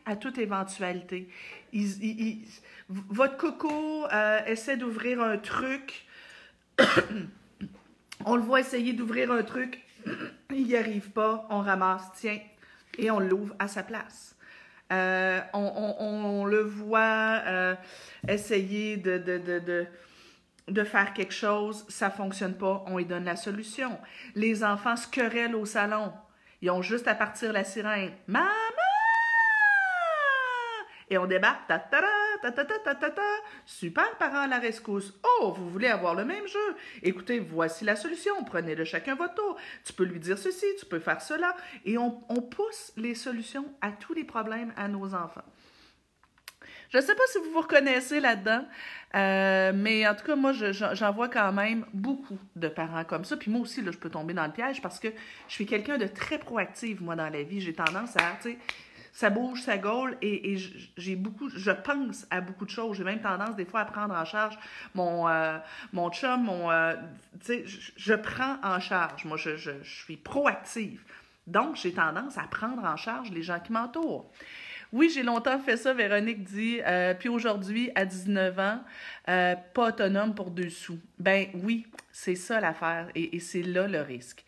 à 0.06 0.16
toute 0.16 0.38
éventualité. 0.38 1.30
votre 2.90 3.38
coco 3.38 4.06
euh, 4.12 4.40
essaie 4.46 4.78
d'ouvrir 4.78 5.22
un 5.22 5.38
truc, 5.38 6.06
on 8.25 8.36
le 8.36 8.42
voit 8.42 8.60
essayer 8.60 8.94
d'ouvrir 8.94 9.32
un 9.32 9.44
truc, 9.44 9.82
il 10.51 10.65
n'y 10.65 10.75
arrive 10.75 11.12
pas, 11.12 11.48
on 11.50 11.62
ramasse, 11.62 12.03
tiens, 12.15 12.39
et 12.98 13.10
on 13.12 13.20
l'ouvre 13.20 13.56
à 13.60 13.68
sa 13.68 13.84
place. 13.84 14.36
Euh, 14.91 15.39
on, 15.53 16.46
le 16.46 16.62
voit 16.62 17.41
euh, 17.48 17.75
essayer 18.27 18.98
de, 18.98 19.88
faire 20.84 21.13
quelque 21.13 21.34
chose, 21.34 21.86
ça 21.88 22.08
ne 22.08 22.13
fonctionne 22.13 22.56
pas, 22.56 22.84
on 22.88 22.98
lui 22.98 23.06
donne 23.06 23.25
la 23.25 23.36
solution. 23.36 23.98
Les 24.36 24.63
enfants 24.63 24.96
se 24.98 25.08
querellent 25.08 25.56
au 25.56 25.65
salon. 25.65 26.12
Ils 26.62 26.70
ont 26.70 26.82
juste 26.82 27.08
à 27.08 27.15
partir 27.15 27.51
la 27.53 27.63
sirène. 27.63 28.12
Maman! 28.27 28.64
Et 31.09 31.17
on 31.17 31.25
débarque. 31.25 31.67
Ta 31.67 31.77
-ta 31.77 33.21
Super, 33.65 34.17
parent 34.17 34.41
à 34.41 34.47
la 34.47 34.59
rescousse. 34.59 35.13
Oh, 35.24 35.53
vous 35.55 35.69
voulez 35.69 35.88
avoir 35.88 36.15
le 36.15 36.25
même 36.25 36.47
jeu? 36.47 36.75
Écoutez, 37.03 37.39
voici 37.39 37.85
la 37.85 37.95
solution. 37.95 38.43
Prenez 38.43 38.75
de 38.75 38.83
chacun 38.83 39.15
votre 39.15 39.35
tour. 39.35 39.57
Tu 39.83 39.93
peux 39.93 40.03
lui 40.03 40.19
dire 40.19 40.38
ceci, 40.38 40.65
tu 40.79 40.85
peux 40.85 41.00
faire 41.00 41.21
cela. 41.21 41.55
Et 41.85 41.97
on, 41.97 42.12
pousse 42.45 42.91
les 42.95 43.15
solutions 43.15 43.65
à 43.81 43.91
tous 43.91 44.13
les 44.13 44.24
problèmes 44.24 44.74
à 44.77 44.88
nos 44.88 45.13
enfants. 45.15 45.43
Je 46.89 46.97
ne 46.97 47.01
sais 47.01 47.15
pas 47.15 47.24
si 47.27 47.39
vous 47.39 47.51
vous 47.51 47.62
reconnaissez 47.62 48.19
là-dedans, 48.19 48.63
euh, 49.15 49.71
mais 49.74 50.07
en 50.07 50.13
tout 50.15 50.25
cas, 50.25 50.35
moi, 50.35 50.53
j'en 50.53 51.12
vois 51.12 51.27
quand 51.27 51.51
même 51.51 51.85
beaucoup 51.93 52.38
de 52.55 52.67
parents 52.67 53.03
comme 53.03 53.25
ça. 53.25 53.35
Puis 53.35 53.51
moi 53.51 53.62
aussi, 53.62 53.81
là, 53.81 53.91
je 53.91 53.97
peux 53.97 54.09
tomber 54.09 54.33
dans 54.33 54.45
le 54.45 54.51
piège 54.51 54.81
parce 54.81 55.00
que 55.00 55.07
je 55.47 55.53
suis 55.53 55.65
quelqu'un 55.65 55.97
de 55.97 56.07
très 56.07 56.38
proactif, 56.38 57.01
moi, 57.01 57.15
dans 57.15 57.29
la 57.29 57.43
vie. 57.43 57.59
J'ai 57.59 57.74
tendance 57.74 58.15
à, 58.15 58.38
tu 58.41 58.51
sais, 58.51 58.57
ça 59.15 59.29
bouge, 59.29 59.62
ça 59.62 59.77
gaule 59.77 60.17
et, 60.22 60.57
j'ai 60.98 61.15
beaucoup, 61.15 61.50
je 61.50 61.72
pense 61.72 62.27
à 62.29 62.41
beaucoup 62.41 62.65
de 62.65 62.69
choses. 62.69 62.98
J'ai 62.98 63.05
même 63.05 63.22
tendance 63.22 63.55
des 63.55 63.63
fois 63.63 63.79
à 63.79 63.86
prendre 63.86 64.13
en 64.13 64.25
charge 64.25 64.60
mon, 64.93 65.29
euh, 65.29 65.57
mon 65.93 66.12
chum, 66.12 66.43
mon, 66.43 66.69
euh, 66.69 66.95
tu 67.39 67.63
sais, 67.63 67.63
je, 67.95 68.13
prends 68.13 68.57
en 68.62 68.81
charge. 68.81 69.24
Moi, 69.24 69.38
je, 69.38 69.72
suis 69.84 70.17
proactive. 70.17 71.01
Donc, 71.48 71.77
j'ai 71.77 71.93
tendance 71.93 72.38
à 72.38 72.43
prendre 72.43 72.84
en 72.84 72.98
charge 72.98 73.31
les 73.31 73.41
gens 73.41 73.62
qui 73.62 73.72
m'entourent. 73.72 74.29
Oui, 74.91 75.10
j'ai 75.10 75.24
longtemps 75.24 75.60
fait 75.60 75.77
ça, 75.77 75.93
Véronique 75.93 76.43
dit. 76.43 76.81
Euh, 76.86 77.13
puis 77.13 77.29
aujourd'hui, 77.29 77.91
à 77.95 78.03
19 78.03 78.60
ans, 78.60 78.81
pas 79.25 79.88
autonome 79.88 80.36
pour 80.36 80.51
deux 80.51 80.69
sous. 80.69 81.00
Ben 81.19 81.48
oui, 81.63 81.88
c'est 82.12 82.36
ça 82.36 82.60
l'affaire 82.60 83.07
et 83.15 83.39
c'est 83.39 83.63
là 83.63 83.88
le 83.88 84.01
risque. 84.01 84.43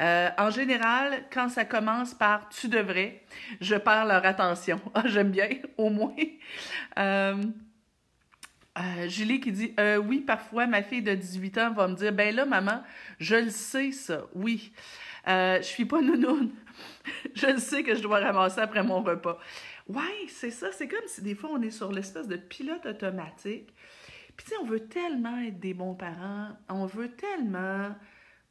Euh, 0.00 0.28
en 0.36 0.50
général, 0.50 1.24
quand 1.32 1.48
ça 1.48 1.64
commence 1.64 2.12
par 2.12 2.48
tu 2.50 2.68
devrais, 2.68 3.22
je 3.60 3.76
perds 3.76 4.06
leur 4.06 4.24
attention. 4.24 4.80
Ah, 4.94 5.02
j'aime 5.06 5.30
bien, 5.30 5.48
au 5.76 5.90
moins. 5.90 6.14
Euh, 6.98 7.42
euh, 8.78 9.08
Julie 9.08 9.40
qui 9.40 9.52
dit 9.52 9.74
Oui, 10.04 10.20
parfois, 10.20 10.66
ma 10.66 10.82
fille 10.82 11.02
de 11.02 11.14
18 11.14 11.58
ans 11.58 11.72
va 11.72 11.88
me 11.88 11.94
dire 11.94 12.12
Ben 12.12 12.34
là, 12.34 12.44
maman, 12.44 12.82
je 13.18 13.36
le 13.36 13.50
sais, 13.50 13.92
ça, 13.92 14.22
oui. 14.34 14.72
je 15.26 15.60
suis 15.62 15.86
pas 15.86 16.00
nounoune. 16.00 16.52
je 17.34 17.46
le 17.46 17.58
sais 17.58 17.82
que 17.82 17.94
je 17.94 18.02
dois 18.02 18.20
ramasser 18.20 18.60
après 18.60 18.82
mon 18.82 19.02
repas. 19.02 19.38
Ouais, 19.88 20.26
c'est 20.28 20.50
ça. 20.50 20.72
C'est 20.72 20.88
comme 20.88 21.06
si 21.06 21.22
des 21.22 21.34
fois, 21.34 21.50
on 21.52 21.62
est 21.62 21.70
sur 21.70 21.92
l'espèce 21.92 22.28
de 22.28 22.36
pilote 22.36 22.84
automatique. 22.84 23.72
Puis, 24.36 24.44
tu 24.44 24.50
sais, 24.50 24.56
on 24.60 24.66
veut 24.66 24.86
tellement 24.86 25.38
être 25.38 25.58
des 25.58 25.72
bons 25.72 25.94
parents. 25.94 26.48
On 26.68 26.84
veut 26.84 27.08
tellement 27.08 27.94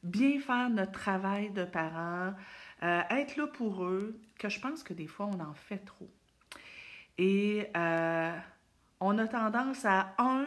bien 0.06 0.40
faire 0.40 0.70
notre 0.70 0.92
travail 0.92 1.50
de 1.50 1.64
parents, 1.64 2.32
euh, 2.82 3.00
être 3.10 3.36
là 3.36 3.46
pour 3.46 3.84
eux, 3.84 4.18
que 4.38 4.48
je 4.48 4.60
pense 4.60 4.82
que 4.82 4.94
des 4.94 5.06
fois, 5.06 5.26
on 5.26 5.40
en 5.40 5.54
fait 5.54 5.78
trop. 5.78 6.10
Et 7.18 7.66
euh, 7.76 8.36
on 9.00 9.18
a 9.18 9.26
tendance 9.26 9.84
à, 9.84 10.14
un, 10.18 10.46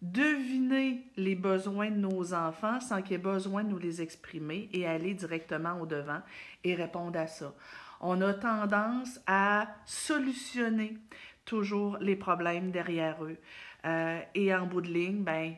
deviner 0.00 1.06
les 1.16 1.36
besoins 1.36 1.90
de 1.90 1.96
nos 1.96 2.34
enfants 2.34 2.80
sans 2.80 3.02
qu'il 3.02 3.12
y 3.12 3.14
ait 3.14 3.18
besoin 3.18 3.62
de 3.62 3.68
nous 3.68 3.78
les 3.78 4.02
exprimer 4.02 4.68
et 4.72 4.84
aller 4.84 5.14
directement 5.14 5.80
au 5.80 5.86
devant 5.86 6.20
et 6.64 6.74
répondre 6.74 7.18
à 7.18 7.28
ça. 7.28 7.54
On 8.00 8.20
a 8.20 8.34
tendance 8.34 9.20
à 9.28 9.68
solutionner 9.86 10.98
toujours 11.44 11.98
les 11.98 12.16
problèmes 12.16 12.72
derrière 12.72 13.24
eux. 13.24 13.38
Euh, 13.84 14.20
et 14.34 14.52
en 14.52 14.66
bout 14.66 14.80
de 14.80 14.88
ligne, 14.88 15.22
ben, 15.22 15.54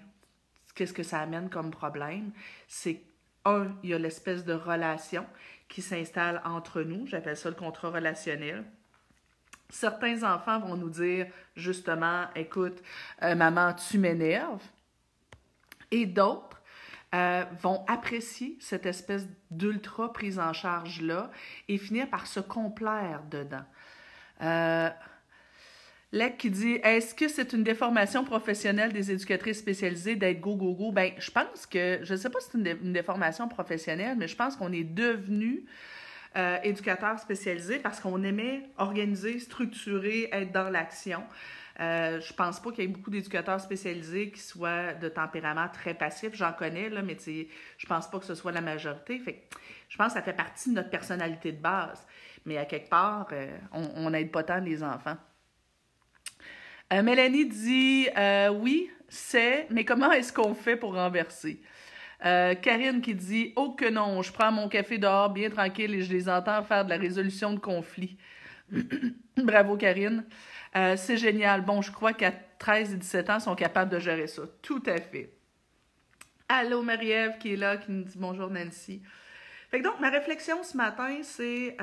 qu'est-ce 0.75 0.93
que 0.93 1.03
ça 1.03 1.21
amène 1.21 1.49
comme 1.49 1.71
problème? 1.71 2.31
C'est 2.69 3.01
un, 3.45 3.69
il 3.83 3.91
y 3.91 3.95
a 3.95 3.99
l'espèce 3.99 4.45
de 4.45 4.53
relation 4.53 5.27
qui 5.69 5.83
s'installe 5.83 6.41
entre 6.45 6.83
nous. 6.83 7.07
J'appelle 7.07 7.37
ça 7.37 7.49
le 7.49 7.55
contrat 7.55 7.91
relationnel. 7.91 8.65
Certains 9.71 10.23
enfants 10.23 10.61
vont 10.61 10.77
nous 10.77 10.91
dire 10.91 11.27
justement, 11.57 12.27
écoute, 12.35 12.83
euh, 13.23 13.35
maman, 13.35 13.73
tu 13.75 13.99
m'énerves. 13.99 14.63
Et 15.91 16.07
d'autres 16.07 16.61
euh, 17.15 17.45
vont 17.63 17.85
apprécier 17.87 18.57
cette 18.61 18.87
espèce 18.87 19.27
d'ultra 19.51 20.13
prise 20.13 20.39
en 20.39 20.53
charge-là 20.53 21.31
et 21.69 21.79
finir 21.79 22.09
par 22.11 22.27
se 22.27 22.41
complaire 22.41 23.23
dedans. 23.31 23.65
Euh, 24.43 24.91
Lec 26.15 26.39
qui 26.39 26.49
dit 26.49 26.75
Est-ce 26.85 27.13
que 27.13 27.27
c'est 27.27 27.53
une 27.55 27.65
déformation 27.65 28.25
professionnelle 28.25 28.93
des 28.93 29.11
éducatrices 29.11 29.59
spécialisées 29.59 30.15
d'être 30.15 30.41
go, 30.41 30.55
go, 30.55 30.73
go? 30.73 30.93
Ben, 30.93 31.11
je 31.19 31.29
pense 31.33 31.67
que, 31.67 31.99
je 32.03 32.13
ne 32.13 32.19
sais 32.19 32.31
pas 32.31 32.39
si 32.39 32.51
c'est 32.53 32.59
une, 32.59 32.93
déformation 32.93 33.49
professionnelle, 33.49 34.17
mais 34.17 34.29
je 34.29 34.37
pense 34.37 34.55
qu'on 34.55 34.71
est 34.71 34.85
devenu 34.85 35.65
euh, 36.37 36.57
éducateur 36.63 37.19
spécialisé 37.19 37.81
parce 37.81 37.99
qu'on 37.99 38.23
aimait 38.23 38.63
organiser, 38.79 39.41
structurer, 39.41 40.29
être 40.31 40.53
dans 40.53 40.71
l'action. 40.71 41.25
Euh, 41.81 42.21
je 42.21 42.33
pense 42.33 42.61
pas 42.61 42.71
qu'il 42.71 42.85
y 42.85 42.87
ait 42.87 42.91
beaucoup 42.91 43.11
d'éducateurs 43.11 43.61
spécialisés 43.61 44.31
qui 44.31 44.41
soient 44.41 44.95
de 44.95 45.09
tempérament 45.09 45.67
très 45.67 45.95
passif. 45.95 46.33
J'en 46.35 46.53
connais, 46.53 46.91
là, 46.91 47.03
mais 47.03 47.17
je 47.19 47.87
pense 47.89 48.09
pas 48.09 48.21
que 48.21 48.25
ce 48.25 48.37
soit 48.37 48.53
la 48.53 48.61
majorité. 48.61 49.19
Fait 49.19 49.43
je 49.89 49.97
pense 49.97 50.09
que 50.09 50.21
ça 50.21 50.23
fait 50.23 50.33
partie 50.33 50.71
de 50.71 50.77
notre 50.77 50.91
personnalité 50.91 51.51
de 51.51 51.61
base. 51.61 52.07
Mais 52.47 52.57
à 52.57 52.67
quelque 52.67 52.89
part, 52.89 53.27
euh, 53.33 53.59
on 53.73 54.11
n'aide 54.11 54.31
pas 54.31 54.45
tant 54.45 54.61
les 54.61 54.85
enfants. 54.85 55.17
Euh, 56.95 57.03
Mélanie 57.03 57.47
dit 57.47 58.09
euh, 58.17 58.51
oui, 58.51 58.89
c'est, 59.09 59.67
mais 59.71 59.85
comment 59.85 60.13
est-ce 60.13 60.33
qu'on 60.33 60.55
fait 60.55 60.77
pour 60.77 60.95
renverser? 60.95 61.61
Euh, 62.25 62.55
Karine 62.55 63.01
qui 63.01 63.15
dit 63.15 63.53
Oh 63.57 63.73
que 63.73 63.91
non, 63.91 64.23
je 64.23 64.33
prends 64.33 64.53
mon 64.53 64.69
café 64.69 64.97
dehors 64.97 65.31
bien 65.31 65.51
tranquille 65.51 65.93
et 65.93 66.03
je 66.03 66.13
les 66.13 66.29
entends 66.29 66.63
faire 66.63 66.85
de 66.85 66.91
la 66.91 66.97
résolution 66.97 67.53
de 67.53 67.59
conflits. 67.59 68.17
Bravo 69.37 69.77
Karine. 69.77 70.25
c'est 70.73 71.17
génial. 71.17 71.63
Bon, 71.63 71.83
je 71.83 71.91
crois 71.91 72.13
qu'à 72.13 72.31
13 72.31 72.95
et 72.95 72.97
17 72.97 73.31
ans, 73.31 73.41
sont 73.41 73.57
capables 73.57 73.91
de 73.91 73.99
gérer 73.99 74.29
ça. 74.29 74.43
Tout 74.63 74.83
à 74.87 74.99
fait. 74.99 75.33
Allô 76.49 76.83
Marie-Ève 76.83 77.39
qui 77.39 77.55
est 77.55 77.57
là, 77.57 77.77
qui 77.77 77.91
nous 77.91 78.05
dit 78.05 78.17
bonjour 78.17 78.51
Nancy. 78.51 79.03
Fait 79.71 79.81
donc, 79.81 79.99
ma 79.99 80.11
réflexion 80.11 80.63
ce 80.63 80.77
matin, 80.77 81.19
c'est 81.23 81.77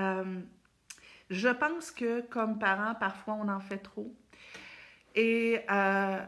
je 1.30 1.50
pense 1.50 1.91
que 1.91 2.22
comme 2.22 2.60
parents, 2.60 2.96
parfois 2.96 3.38
on 3.41 3.50
en 3.50 3.60
fait 3.60 3.77
trop. 3.77 4.15
Et 5.15 5.60
euh, 5.70 6.20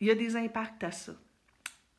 il 0.00 0.06
y 0.06 0.10
a 0.10 0.14
des 0.14 0.36
impacts 0.36 0.84
à 0.84 0.90
ça. 0.90 1.12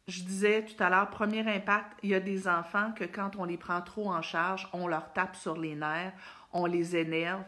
Je 0.08 0.24
disais 0.24 0.66
tout 0.66 0.82
à 0.84 0.90
l'heure, 0.90 1.10
premier 1.10 1.48
impact, 1.48 2.00
il 2.04 2.10
y 2.10 2.16
a 2.16 2.20
des 2.20 2.48
enfants 2.48 2.92
que 2.92 3.04
quand 3.04 3.36
on 3.38 3.46
les 3.46 3.58
prend 3.58 3.82
trop 3.82 4.12
en 4.12 4.22
charge, 4.22 4.68
on 4.74 4.88
leur 4.88 5.14
tape 5.14 5.36
sur 5.36 5.58
les 5.58 5.76
nerfs, 5.76 6.14
on 6.52 6.66
les 6.66 6.96
énerve 6.98 7.44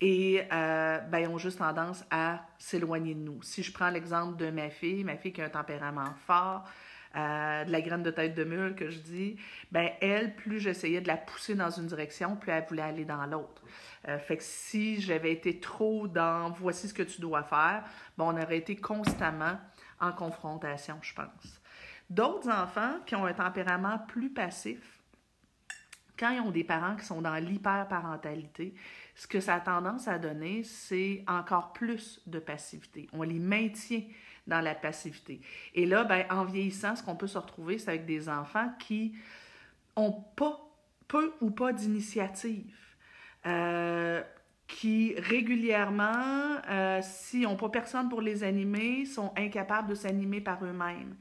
et 0.00 0.42
euh, 0.52 0.98
ben, 0.98 1.18
ils 1.20 1.28
ont 1.28 1.38
juste 1.38 1.58
tendance 1.58 2.04
à 2.10 2.46
s'éloigner 2.58 3.14
de 3.14 3.20
nous. 3.20 3.42
Si 3.42 3.62
je 3.62 3.72
prends 3.72 3.90
l'exemple 3.90 4.36
de 4.36 4.50
ma 4.50 4.68
fille, 4.68 5.02
ma 5.02 5.16
fille 5.16 5.32
qui 5.32 5.40
a 5.40 5.46
un 5.46 5.48
tempérament 5.48 6.12
fort, 6.26 6.64
euh, 7.16 7.64
de 7.64 7.70
la 7.70 7.80
graine 7.80 8.02
de 8.02 8.10
tête 8.10 8.34
de 8.34 8.44
mule 8.44 8.74
que 8.74 8.90
je 8.90 8.98
dis, 8.98 9.36
ben 9.70 9.88
elle, 10.00 10.34
plus 10.34 10.58
j'essayais 10.58 11.00
de 11.00 11.06
la 11.06 11.16
pousser 11.16 11.54
dans 11.54 11.70
une 11.70 11.86
direction, 11.86 12.36
plus 12.36 12.50
elle 12.50 12.64
voulait 12.68 12.82
aller 12.82 13.04
dans 13.04 13.24
l'autre. 13.24 13.62
Euh, 14.08 14.18
fait 14.18 14.36
que 14.36 14.42
si 14.42 15.00
j'avais 15.00 15.32
été 15.32 15.60
trop 15.60 16.08
dans 16.08 16.50
voici 16.50 16.88
ce 16.88 16.94
que 16.94 17.02
tu 17.02 17.20
dois 17.20 17.42
faire, 17.42 17.84
ben, 18.18 18.24
on 18.24 18.40
aurait 18.40 18.58
été 18.58 18.76
constamment 18.76 19.58
en 20.00 20.12
confrontation, 20.12 20.98
je 21.00 21.14
pense. 21.14 21.60
D'autres 22.10 22.50
enfants 22.50 22.98
qui 23.06 23.14
ont 23.14 23.24
un 23.24 23.32
tempérament 23.32 23.98
plus 24.08 24.30
passif, 24.30 25.00
quand 26.18 26.30
ils 26.30 26.40
ont 26.40 26.50
des 26.50 26.64
parents 26.64 26.96
qui 26.96 27.04
sont 27.04 27.22
dans 27.22 27.34
l'hyperparentalité, 27.36 28.74
ce 29.14 29.26
que 29.26 29.40
ça 29.40 29.54
a 29.54 29.60
tendance 29.60 30.06
à 30.06 30.18
donner, 30.18 30.62
c'est 30.62 31.24
encore 31.26 31.72
plus 31.72 32.20
de 32.26 32.38
passivité. 32.38 33.08
On 33.12 33.22
les 33.22 33.38
maintient 33.38 34.02
dans 34.46 34.60
la 34.60 34.74
passivité. 34.74 35.40
Et 35.74 35.86
là, 35.86 36.04
ben, 36.04 36.26
en 36.30 36.44
vieillissant, 36.44 36.94
ce 36.94 37.02
qu'on 37.02 37.16
peut 37.16 37.26
se 37.26 37.38
retrouver, 37.38 37.78
c'est 37.78 37.88
avec 37.88 38.06
des 38.06 38.28
enfants 38.28 38.72
qui 38.78 39.16
ont 39.96 40.12
pas, 40.12 40.60
peu 41.08 41.32
ou 41.40 41.50
pas 41.50 41.72
d'initiative. 41.72 42.83
Euh, 43.46 44.22
qui 44.66 45.14
régulièrement, 45.18 46.56
euh, 46.70 47.00
s'ils 47.02 47.42
n'ont 47.42 47.56
pas 47.56 47.68
personne 47.68 48.08
pour 48.08 48.20
les 48.20 48.44
animer, 48.44 49.04
sont 49.04 49.32
incapables 49.36 49.88
de 49.88 49.94
s'animer 49.94 50.40
par 50.40 50.64
eux-mêmes. 50.64 51.16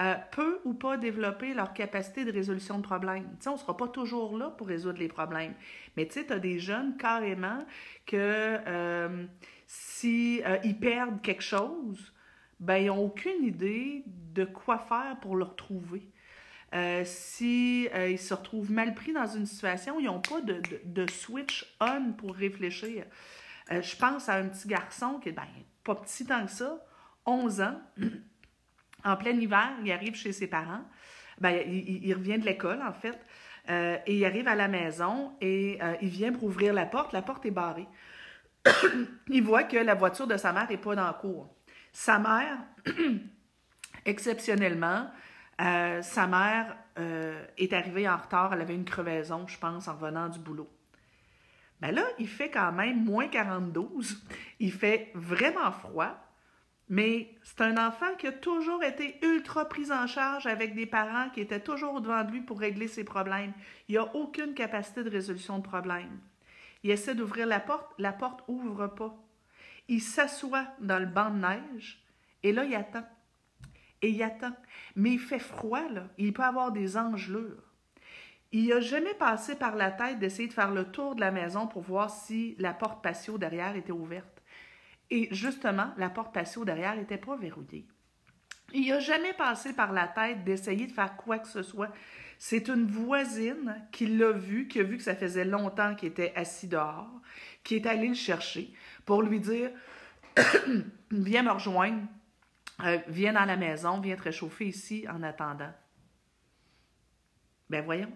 Euh, 0.00 0.14
peu 0.30 0.60
ou 0.64 0.72
pas 0.72 0.96
développer 0.96 1.52
leur 1.52 1.74
capacité 1.74 2.24
de 2.24 2.32
résolution 2.32 2.78
de 2.78 2.82
problèmes. 2.82 3.28
sais, 3.40 3.48
on 3.48 3.54
ne 3.54 3.58
sera 3.58 3.76
pas 3.76 3.88
toujours 3.88 4.38
là 4.38 4.48
pour 4.50 4.68
résoudre 4.68 4.98
les 4.98 5.08
problèmes. 5.08 5.54
Mais 5.96 6.06
tu 6.06 6.14
sais, 6.14 6.26
tu 6.26 6.32
as 6.32 6.38
des 6.38 6.58
jeunes 6.58 6.96
carrément 6.96 7.64
que 8.06 8.16
euh, 8.16 9.26
si 9.66 10.42
ils 10.64 10.78
perdent 10.78 11.20
quelque 11.20 11.42
chose, 11.42 12.12
ben, 12.60 12.76
ils 12.76 12.86
n'ont 12.86 13.04
aucune 13.04 13.44
idée 13.44 14.04
de 14.06 14.44
quoi 14.44 14.78
faire 14.78 15.18
pour 15.20 15.36
le 15.36 15.44
retrouver. 15.44 16.08
Euh, 16.74 17.02
si 17.04 17.88
euh, 17.94 18.16
se 18.16 18.32
retrouvent 18.32 18.72
mal 18.72 18.94
pris 18.94 19.12
dans 19.12 19.26
une 19.26 19.44
situation, 19.44 20.00
ils 20.00 20.06
n'ont 20.06 20.20
pas 20.20 20.40
de, 20.40 21.06
switch 21.10 21.76
on 21.80 22.12
pour 22.12 22.34
réfléchir. 22.34 23.04
Euh, 23.70 23.82
je 23.82 23.94
pense 23.96 24.28
à 24.28 24.36
un 24.36 24.48
petit 24.48 24.68
garçon 24.68 25.18
qui 25.22 25.28
est 25.28 25.32
ben, 25.32 25.46
pas 25.84 25.94
petit 25.94 26.24
tant 26.24 26.46
que 26.46 26.50
ça, 26.50 26.78
11 27.26 27.60
ans, 27.60 27.80
en 29.04 29.16
plein 29.16 29.32
hiver, 29.32 29.70
il 29.84 29.92
arrive 29.92 30.14
chez 30.14 30.32
ses 30.32 30.46
parents. 30.46 30.84
Ben, 31.40 31.62
il, 31.66 32.06
il, 32.06 32.14
revient 32.14 32.38
de 32.38 32.46
l'école, 32.46 32.80
en 32.82 32.92
fait, 32.92 33.18
et 34.06 34.16
il 34.16 34.24
arrive 34.24 34.48
à 34.48 34.54
la 34.54 34.68
maison 34.68 35.32
et 35.40 35.78
il 36.00 36.08
vient 36.08 36.32
pour 36.32 36.44
ouvrir 36.44 36.72
la 36.72 36.86
porte. 36.86 37.12
La 37.12 37.22
porte 37.22 37.46
est 37.46 37.50
barrée. 37.50 37.86
il 39.28 39.42
voit 39.42 39.64
que 39.64 39.76
la 39.76 39.94
voiture 39.94 40.26
de 40.26 40.36
sa 40.36 40.52
mère 40.52 40.68
n'est 40.68 40.76
pas 40.76 40.94
dans 40.94 41.06
le 41.06 41.14
cour. 41.14 41.54
Sa 41.92 42.18
mère, 42.18 42.58
exceptionnellement, 44.04 45.10
euh, 45.60 46.02
sa 46.02 46.26
mère 46.26 46.76
euh, 46.98 47.44
est 47.58 47.72
arrivée 47.72 48.08
en 48.08 48.16
retard, 48.16 48.52
elle 48.52 48.60
avait 48.60 48.74
une 48.74 48.84
crevaison, 48.84 49.46
je 49.46 49.58
pense, 49.58 49.88
en 49.88 49.94
revenant 49.94 50.28
du 50.28 50.38
boulot. 50.38 50.70
Mais 51.80 51.88
ben 51.88 51.96
là, 51.96 52.04
il 52.18 52.28
fait 52.28 52.50
quand 52.50 52.72
même 52.72 53.04
moins 53.04 53.26
42, 53.26 53.80
il 54.60 54.72
fait 54.72 55.10
vraiment 55.14 55.72
froid, 55.72 56.16
mais 56.88 57.34
c'est 57.42 57.60
un 57.60 57.76
enfant 57.76 58.14
qui 58.18 58.28
a 58.28 58.32
toujours 58.32 58.84
été 58.84 59.18
ultra 59.24 59.68
pris 59.68 59.90
en 59.90 60.06
charge 60.06 60.46
avec 60.46 60.74
des 60.74 60.86
parents 60.86 61.28
qui 61.30 61.40
étaient 61.40 61.60
toujours 61.60 62.00
devant 62.00 62.22
de 62.22 62.30
lui 62.30 62.40
pour 62.40 62.60
régler 62.60 62.86
ses 62.86 63.02
problèmes. 63.02 63.52
Il 63.88 63.96
n'a 63.96 64.14
aucune 64.14 64.54
capacité 64.54 65.02
de 65.02 65.10
résolution 65.10 65.58
de 65.58 65.64
problème. 65.64 66.20
Il 66.84 66.90
essaie 66.90 67.14
d'ouvrir 67.14 67.46
la 67.46 67.60
porte, 67.60 67.92
la 67.98 68.12
porte 68.12 68.42
ouvre 68.46 68.86
pas. 68.86 69.16
Il 69.88 70.00
s'assoit 70.00 70.66
dans 70.80 70.98
le 70.98 71.06
banc 71.06 71.30
de 71.30 71.38
neige 71.38 72.04
et 72.42 72.52
là, 72.52 72.64
il 72.64 72.74
attend 72.74 73.04
et 74.02 74.10
il 74.10 74.22
attend. 74.22 74.54
Mais 74.96 75.12
il 75.12 75.18
fait 75.18 75.38
froid, 75.38 75.88
là. 75.88 76.08
Il 76.18 76.32
peut 76.32 76.42
avoir 76.42 76.72
des 76.72 76.96
engelures. 76.96 77.62
Il 78.50 78.68
n'a 78.68 78.80
jamais 78.80 79.14
passé 79.14 79.54
par 79.56 79.76
la 79.76 79.90
tête 79.90 80.18
d'essayer 80.18 80.48
de 80.48 80.52
faire 80.52 80.72
le 80.72 80.84
tour 80.84 81.14
de 81.14 81.20
la 81.20 81.30
maison 81.30 81.66
pour 81.66 81.82
voir 81.82 82.10
si 82.10 82.54
la 82.58 82.74
porte 82.74 83.02
patio 83.02 83.38
derrière 83.38 83.76
était 83.76 83.92
ouverte. 83.92 84.42
Et 85.08 85.28
justement, 85.30 85.92
la 85.96 86.10
porte 86.10 86.34
patio 86.34 86.64
derrière 86.64 86.96
n'était 86.96 87.16
pas 87.16 87.36
verrouillée. 87.36 87.86
Il 88.74 88.88
n'a 88.88 89.00
jamais 89.00 89.32
passé 89.34 89.72
par 89.72 89.92
la 89.92 90.06
tête 90.08 90.44
d'essayer 90.44 90.86
de 90.86 90.92
faire 90.92 91.16
quoi 91.16 91.38
que 91.38 91.48
ce 91.48 91.62
soit 91.62 91.92
C'est 92.38 92.68
une 92.68 92.86
voisine 92.86 93.86
qui 93.90 94.06
l'a 94.06 94.32
vu, 94.32 94.68
qui 94.68 94.80
a 94.80 94.82
vu 94.82 94.96
que 94.96 95.02
ça 95.02 95.14
faisait 95.14 95.44
longtemps 95.44 95.94
qu'il 95.94 96.08
était 96.08 96.32
assis 96.34 96.68
dehors, 96.68 97.10
qui 97.64 97.76
est 97.76 97.86
allée 97.86 98.08
le 98.08 98.14
chercher 98.14 98.72
pour 99.04 99.22
lui 99.22 99.40
dire 99.40 99.70
Viens 101.10 101.42
me 101.42 101.50
rejoindre, 101.50 102.00
euh, 102.84 102.98
viens 103.08 103.32
dans 103.32 103.44
la 103.44 103.56
maison, 103.56 104.00
viens 104.00 104.16
te 104.16 104.22
réchauffer 104.22 104.66
ici 104.66 105.06
en 105.08 105.22
attendant. 105.22 105.72
Ben 107.70 107.84
voyons, 107.84 108.12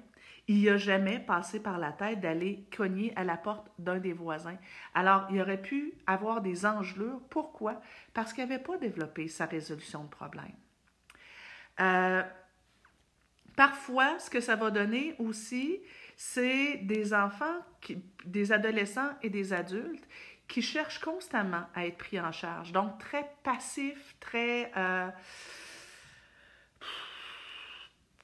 il 0.49 0.69
a 0.69 0.77
jamais 0.77 1.19
passé 1.19 1.61
par 1.61 1.79
la 1.79 1.93
tête 1.93 2.21
d'aller 2.21 2.69
cogner 2.77 3.13
à 3.17 3.25
la 3.25 3.37
porte 3.37 3.69
d'un 3.79 3.99
des 3.99 4.13
voisins. 4.13 4.59
Alors, 4.95 5.27
il 5.31 5.41
aurait 5.41 5.61
pu 5.61 5.95
avoir 6.07 6.41
des 6.41 6.65
engelures. 6.67 7.21
Pourquoi? 7.31 7.81
Parce 8.15 8.33
qu'il 8.33 8.45
n'avait 8.45 8.63
pas 8.63 8.77
développé 8.79 9.27
sa 9.29 9.47
résolution 9.47 10.05
de 10.05 10.09
problème. 10.09 10.55
Euh, 11.81 12.23
parfois, 13.57 14.19
ce 14.21 14.31
que 14.31 14.41
ça 14.41 14.55
va 14.55 14.71
donner 14.71 15.17
aussi, 15.19 15.81
c'est 16.17 16.77
des 16.79 17.13
enfants, 17.13 17.59
des 18.25 18.53
adolescents 18.53 19.11
et 19.23 19.31
des 19.31 19.53
adultes 19.53 20.07
qui 20.49 20.63
cherchent 20.63 21.01
constamment 21.01 21.65
à 21.75 21.87
être 21.87 21.99
pris 21.99 22.21
en 22.21 22.33
charge. 22.33 22.73
Donc, 22.73 22.99
très 22.99 23.31
passifs, 23.43 24.17
très... 24.21 24.71
Euh, 24.77 25.09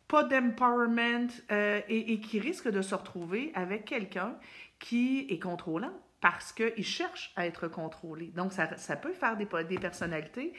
pas 0.08 0.24
d'empowerment 0.24 1.30
euh, 1.50 1.80
et, 1.88 2.20
qui 2.20 2.38
risque 2.38 2.68
de 2.68 2.82
se 2.82 2.94
retrouver 2.94 3.50
avec 3.54 3.86
quelqu'un 3.86 4.36
qui 4.78 5.26
est 5.30 5.38
contrôlant 5.38 5.92
parce 6.20 6.52
qu'il 6.52 6.84
cherche 6.84 7.32
à 7.34 7.46
être 7.46 7.66
contrôlé. 7.66 8.26
Donc, 8.26 8.52
ça, 8.52 8.76
ça 8.76 8.96
peut 8.96 9.14
faire 9.14 9.36
des, 9.36 9.48
des 9.64 9.78
personnalités 9.78 10.52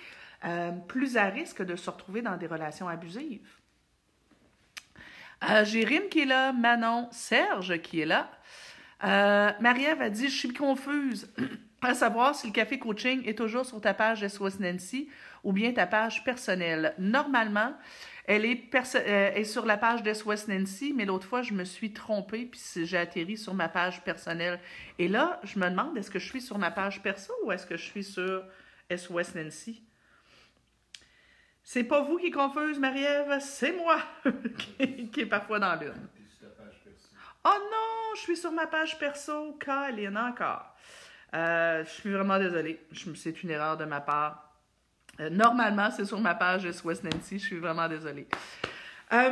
euh, 0.46 0.72
plus 0.88 1.18
à 1.18 1.26
risque 1.26 1.62
de 1.62 1.76
se 1.76 1.90
retrouver 1.90 2.22
dans 2.22 2.36
des 2.36 2.48
relations 2.48 2.90
abusives. 2.90 3.48
Euh, 5.50 5.64
qui 6.10 6.22
est 6.22 6.26
là, 6.26 6.52
Manon, 6.52 7.08
Serge 7.12 7.82
qui 7.82 8.02
est 8.02 8.06
là. 8.06 8.30
Euh, 9.04 9.52
Marie-Ève 9.60 10.02
a 10.02 10.10
dit 10.10 10.30
Je 10.30 10.38
suis 10.38 10.54
confuse 10.54 11.32
à 11.82 11.94
savoir 11.94 12.36
si 12.36 12.48
le 12.48 12.54
café 12.54 12.80
coaching 12.80 13.22
est 13.26 13.38
toujours 13.38 13.66
sur 13.66 13.82
ta 13.82 13.94
page 13.94 14.26
SOS 14.28 14.60
Nancy 14.60 15.10
ou 15.44 15.52
bien 15.52 15.74
ta 15.74 15.86
page 15.86 16.24
personnelle. 16.24 16.94
Normalement, 16.98 17.74
elle 18.26 18.46
est, 18.46 18.74
euh, 18.96 19.44
sur 19.44 19.66
la 19.66 19.78
page 19.78 20.02
d'SOS 20.02 20.48
Nancy, 20.48 20.94
mais 20.96 21.04
l'autre 21.04 21.28
fois, 21.28 21.42
je 21.42 21.54
me 21.54 21.66
suis 21.66 21.92
trompée, 21.92 22.46
puis 22.46 22.62
j'ai 22.86 22.98
atterri 22.98 23.38
sur 23.38 23.54
ma 23.54 23.68
page 23.68 24.02
personnelle. 24.04 24.60
Et 24.98 25.10
là, 25.10 25.42
je 25.44 25.60
me 25.60 25.70
demande, 25.70 25.98
est-ce 25.98 26.10
que 26.10 26.20
je 26.20 26.30
suis 26.30 26.42
sur 26.42 26.58
ma 26.58 26.72
page 26.72 27.04
perso 27.04 27.34
ou 27.44 27.52
est-ce 27.52 27.66
que 27.66 27.76
je 27.76 27.84
suis 27.84 28.04
sur 28.04 28.44
SOS 28.90 29.36
Nancy? 29.36 29.84
C'est 31.64 31.84
pas 31.84 32.02
vous 32.02 32.18
qui 32.18 32.32
confuse, 32.32 32.80
Marie-Ève, 32.80 33.38
c'est 33.40 33.74
moi 33.74 34.00
qui, 35.12 35.22
est 35.22 35.26
parfois 35.26 35.60
dans 35.60 35.76
l'une. 35.76 36.10
Oh 37.46 37.50
non, 37.72 37.93
je 38.16 38.22
suis 38.22 38.38
sur 38.38 38.52
ma 38.52 38.68
page 38.68 38.98
perso, 39.00 39.58
Colin, 39.64 40.16
encore. 40.16 40.74
Euh, 41.34 41.84
je 41.84 41.90
suis 41.90 42.12
vraiment 42.12 42.38
désolée. 42.38 42.86
C'est 43.16 43.44
une 43.44 43.50
erreur 43.50 43.78
de 43.78 43.86
ma 43.86 44.02
part. 44.02 44.52
Euh, 45.20 45.30
normalement, 45.30 45.90
c'est 45.92 46.06
sur 46.06 46.20
ma 46.20 46.36
page 46.36 46.70
SOS 46.70 47.04
Nancy. 47.04 47.40
Je 47.40 47.46
suis 47.46 47.60
vraiment 47.60 47.88
désolée. 47.88 48.28
Euh, 49.14 49.32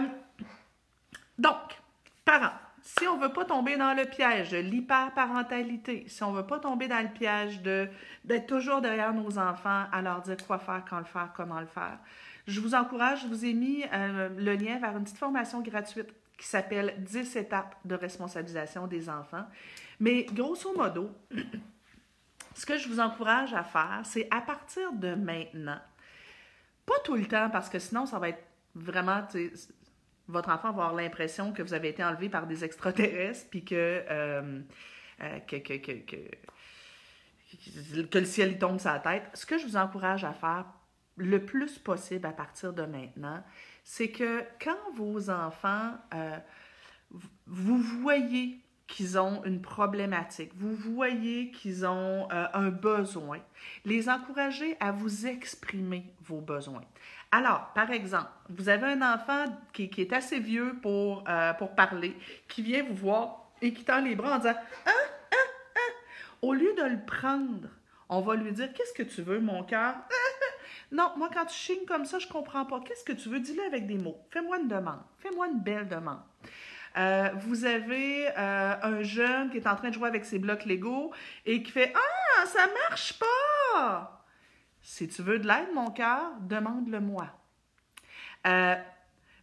donc, 1.38 1.80
parents, 2.26 2.54
si 2.82 3.08
on 3.08 3.18
ne 3.18 3.24
veut 3.24 3.34
pas 3.34 3.46
tomber 3.46 3.78
dans 3.78 3.94
le 3.94 4.06
piège 4.06 4.50
de 4.50 4.58
l'hyperparentalité, 4.58 6.06
si 6.08 6.24
on 6.24 6.32
ne 6.32 6.38
veut 6.38 6.48
pas 6.48 6.60
tomber 6.60 6.88
dans 6.88 7.02
le 7.02 7.10
piège 7.10 7.62
d'être 7.62 8.48
toujours 8.48 8.82
derrière 8.82 9.14
nos 9.14 9.38
enfants 9.38 9.86
à 9.92 10.02
leur 10.02 10.22
dire 10.22 10.38
quoi 10.46 10.58
faire, 10.58 10.84
quand 10.90 11.00
le 11.00 11.06
faire, 11.06 11.30
comment 11.36 11.60
le 11.60 11.68
faire, 11.68 12.00
je 12.52 12.60
vous 12.60 12.76
encourage, 12.76 13.22
je 13.22 13.28
vous 13.28 13.46
ai 13.46 13.54
mis 13.54 13.84
euh, 13.94 14.30
le 14.38 14.56
lien 14.56 14.78
vers 14.80 14.96
une 14.98 15.04
petite 15.04 15.18
formation 15.18 15.62
gratuite 15.62 16.10
qui 16.38 16.46
s'appelle 16.46 16.96
10 17.00 17.38
étapes 17.38 17.76
de 17.86 17.96
responsabilisation 17.96 18.88
des 18.88 19.10
enfants. 19.10 19.46
Mais 20.00 20.26
grosso 20.26 20.76
modo, 20.76 21.12
ce 22.56 22.66
que 22.66 22.78
je 22.78 22.90
vous 22.90 23.00
encourage 23.00 23.54
à 23.54 23.64
faire, 23.64 24.02
c'est 24.04 24.28
à 24.32 24.42
partir 24.42 24.92
de 24.94 25.16
maintenant, 25.16 25.80
pas 26.86 27.00
tout 27.04 27.16
le 27.16 27.26
temps, 27.26 27.50
parce 27.50 27.70
que 27.70 27.80
sinon, 27.80 28.06
ça 28.06 28.20
va 28.20 28.30
être 28.30 28.44
vraiment, 28.76 29.26
votre 30.28 30.50
enfant 30.50 30.72
va 30.74 30.84
avoir 30.84 30.94
l'impression 30.94 31.54
que 31.54 31.62
vous 31.62 31.74
avez 31.74 31.90
été 31.90 32.04
enlevé 32.04 32.28
par 32.28 32.48
des 32.48 32.66
extraterrestres, 32.66 33.50
puis 33.50 33.64
que, 33.64 34.04
euh, 34.10 34.60
euh, 35.22 35.40
que, 35.48 35.58
que, 35.58 35.78
que, 35.78 35.92
que, 38.10 38.18
le 38.18 38.26
ciel 38.26 38.58
tombe 38.58 38.80
sur 38.80 38.92
la 38.92 39.00
tête. 39.00 39.30
Ce 39.36 39.46
que 39.46 39.58
je 39.58 39.66
vous 39.66 39.78
encourage 39.78 40.24
à 40.26 40.34
faire 40.34 40.66
le 41.22 41.46
plus 41.46 41.78
possible 41.78 42.26
à 42.26 42.32
partir 42.32 42.74
de 42.74 42.84
maintenant, 42.84 43.44
c'est 43.84 44.10
que 44.10 44.44
quand 44.64 44.92
vos 44.96 45.30
enfants, 45.30 45.94
euh, 46.14 46.38
vous 47.46 47.78
voyez 47.78 48.60
qu'ils 48.88 49.18
ont 49.18 49.44
une 49.46 49.62
problématique, 49.62 50.52
vous 50.56 50.76
voyez 50.76 51.52
qu'ils 51.52 51.86
ont 51.86 52.28
euh, 52.32 52.48
un 52.54 52.70
besoin, 52.70 53.40
les 53.86 54.10
encourager 54.10 54.76
à 54.80 54.92
vous 54.92 55.28
exprimer 55.28 56.06
vos 56.22 56.42
besoins. 56.42 56.82
Alors, 57.32 57.72
par 57.74 57.92
exemple, 57.92 58.30
vous 58.50 58.68
avez 58.68 58.88
un 58.88 59.14
enfant 59.14 59.46
qui, 59.72 59.90
est 59.98 60.14
assez 60.14 60.40
vieux 60.40 60.76
pour, 60.82 61.24
euh, 61.30 61.54
pour 61.54 61.76
parler, 61.76 62.18
qui 62.48 62.64
vient 62.64 62.84
vous 62.84 62.96
voir 62.96 63.52
et 63.62 63.74
qui 63.74 63.86
tend 63.86 64.02
les 64.02 64.16
bras 64.16 64.36
en 64.36 64.38
disant 64.40 64.56
Ah, 64.86 64.92
ah, 65.32 65.36
ah. 65.76 65.92
Au 66.42 66.54
lieu 66.54 66.74
de 66.76 66.84
le 66.84 67.06
prendre, 67.06 67.70
on 68.10 68.22
va 68.22 68.36
lui 68.36 68.52
dire 68.52 68.74
Qu'est-ce 68.74 68.94
que 68.94 69.04
tu 69.04 69.22
veux, 69.22 69.40
mon 69.40 69.64
cœur? 69.64 69.96
Non, 70.92 71.12
moi, 71.16 71.30
quand 71.34 71.46
tu 71.46 71.56
chignes 71.56 71.86
comme 71.86 72.06
ça, 72.06 72.20
je 72.20 72.28
comprends 72.28 72.66
pas. 72.66 72.82
Qu'est-ce 72.82 73.06
que 73.06 73.14
tu 73.14 73.30
veux? 73.30 73.40
Dis-le 73.40 73.64
avec 73.64 73.88
des 73.88 73.98
mots. 73.98 74.18
Fais-moi 74.30 74.60
une 74.60 74.68
demande. 74.68 75.00
Fais-moi 75.20 75.48
une 75.48 75.60
belle 75.60 75.88
demande. 75.88 76.20
Euh, 76.98 77.30
vous 77.40 77.64
avez 77.64 78.28
euh, 78.38 78.76
un 78.82 79.02
jeune 79.02 79.50
qui 79.50 79.58
est 79.58 79.68
en 79.68 79.76
train 79.76 79.90
de 79.90 79.94
jouer 79.94 80.10
avec 80.10 80.26
ses 80.26 80.40
blocs 80.40 80.66
Lego 80.66 81.14
et 81.46 81.64
qui 81.64 81.72
fait 81.72 81.94
Ah, 81.96 82.46
ça 82.46 82.68
marche 82.90 83.18
pas! 83.18 84.26
Si 84.82 85.08
tu 85.08 85.22
veux 85.22 85.40
de 85.40 85.48
l'aide, 85.48 85.74
mon 85.74 85.92
cœur, 85.92 86.34
demande-le-moi. 86.42 87.28
Euh, 88.48 88.76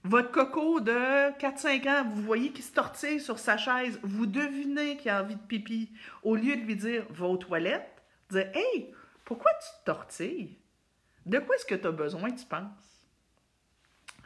votre 0.04 0.30
coco 0.30 0.80
de 0.80 1.30
4-5 1.38 1.88
ans, 1.88 2.04
vous 2.08 2.22
voyez 2.22 2.50
qu'il 2.50 2.64
se 2.64 2.72
tortille 2.72 3.20
sur 3.20 3.38
sa 3.38 3.56
chaise, 3.56 3.98
vous 4.02 4.26
devinez 4.26 4.96
qu'il 4.96 5.10
a 5.10 5.22
envie 5.22 5.36
de 5.36 5.40
pipi. 5.40 5.90
Au 6.22 6.36
lieu 6.36 6.56
de 6.56 6.62
lui 6.62 6.76
dire 6.76 7.06
Va 7.10 7.26
aux 7.26 7.36
toilettes, 7.38 8.02
dire 8.30 8.50
Hey, 8.54 8.92
pourquoi 9.24 9.50
tu 9.52 9.68
te 9.80 9.86
tortilles? 9.86 10.58
De 11.28 11.38
quoi 11.38 11.56
est-ce 11.56 11.66
que 11.66 11.74
tu 11.74 11.86
as 11.86 11.92
besoin, 11.92 12.30
tu 12.30 12.46
penses? 12.46 13.06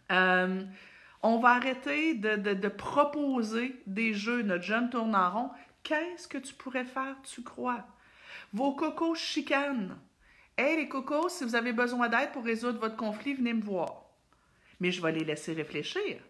On 0.08 1.38
va 1.38 1.50
arrêter 1.50 2.14
de, 2.14 2.68
proposer 2.68 3.82
des 3.86 4.14
jeux. 4.14 4.42
Notre 4.42 4.64
jeune 4.64 4.88
tourne 4.88 5.14
en 5.14 5.30
rond. 5.30 5.50
Qu'est-ce 5.82 6.28
que 6.28 6.38
tu 6.38 6.54
pourrais 6.54 6.84
faire, 6.84 7.16
tu 7.22 7.42
crois? 7.42 7.84
Vos 8.52 8.74
cocos 8.74 9.16
chicanent. 9.16 9.98
Hé, 10.56 10.76
les 10.76 10.88
cocos, 10.88 11.28
si 11.28 11.44
vous 11.44 11.56
avez 11.56 11.72
besoin 11.72 12.08
d'aide 12.08 12.30
pour 12.32 12.44
résoudre 12.44 12.78
votre 12.78 12.96
conflit, 12.96 13.34
venez 13.34 13.54
me 13.54 13.62
voir. 13.62 14.04
Mais 14.78 14.92
je 14.92 15.02
vais 15.02 15.12
les 15.12 15.24
laisser 15.24 15.54
réfléchir. 15.54 16.20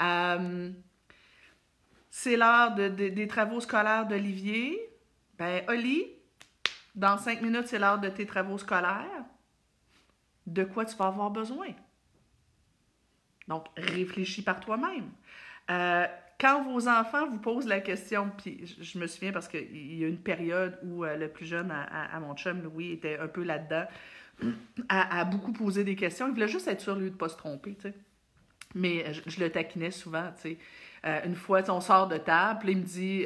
Euh, 0.00 0.70
c'est 2.10 2.36
l'heure 2.36 2.74
des 2.74 3.26
travaux 3.26 3.60
scolaires 3.60 4.06
d'Olivier. 4.06 4.78
Ben, 5.38 5.64
Oli, 5.68 6.06
dans 6.94 7.18
cinq 7.18 7.42
minutes, 7.42 7.66
c'est 7.66 7.78
l'heure 7.78 7.98
de 7.98 8.08
tes 8.08 8.26
travaux 8.26 8.58
scolaires. 8.58 9.24
De 10.46 10.64
quoi 10.64 10.84
tu 10.84 10.96
vas 10.96 11.06
avoir 11.06 11.30
besoin? 11.30 11.68
Donc, 13.48 13.66
réfléchis 13.76 14.42
par 14.42 14.60
toi-même. 14.60 15.10
Euh, 15.70 16.06
quand 16.38 16.64
vos 16.64 16.88
enfants 16.88 17.26
vous 17.28 17.38
posent 17.38 17.66
la 17.66 17.80
question, 17.80 18.30
puis 18.36 18.66
je, 18.80 18.98
me 18.98 19.06
souviens 19.06 19.32
parce 19.32 19.48
qu'il 19.48 19.96
y 19.96 20.04
a 20.04 20.08
une 20.08 20.18
période 20.18 20.78
où 20.82 21.04
euh, 21.04 21.16
le 21.16 21.28
plus 21.28 21.46
jeune 21.46 21.70
à, 21.70 22.20
mon 22.20 22.34
chum, 22.34 22.62
Louis, 22.62 22.92
était 22.92 23.18
un 23.18 23.28
peu 23.28 23.42
là-dedans, 23.42 23.86
a, 24.88 25.24
beaucoup 25.24 25.52
posé 25.52 25.82
des 25.82 25.96
questions. 25.96 26.26
Il 26.26 26.34
voulait 26.34 26.48
juste 26.48 26.68
être 26.68 26.80
sûr, 26.80 26.94
lui, 26.94 27.06
de 27.06 27.14
ne 27.14 27.18
pas 27.18 27.28
se 27.28 27.36
tromper, 27.36 27.74
tu 27.74 27.82
sais. 27.82 27.94
Mais 28.74 29.12
je, 29.12 29.40
le 29.40 29.50
taquinais 29.50 29.90
souvent, 29.90 30.30
tu 30.36 30.42
sais. 30.42 30.58
Euh, 31.06 31.20
une 31.24 31.36
fois, 31.36 31.62
on 31.70 31.80
sort 31.80 32.08
de 32.08 32.18
table, 32.18 32.68
il 32.68 32.78
me 32.78 32.82
dit, 32.82 33.24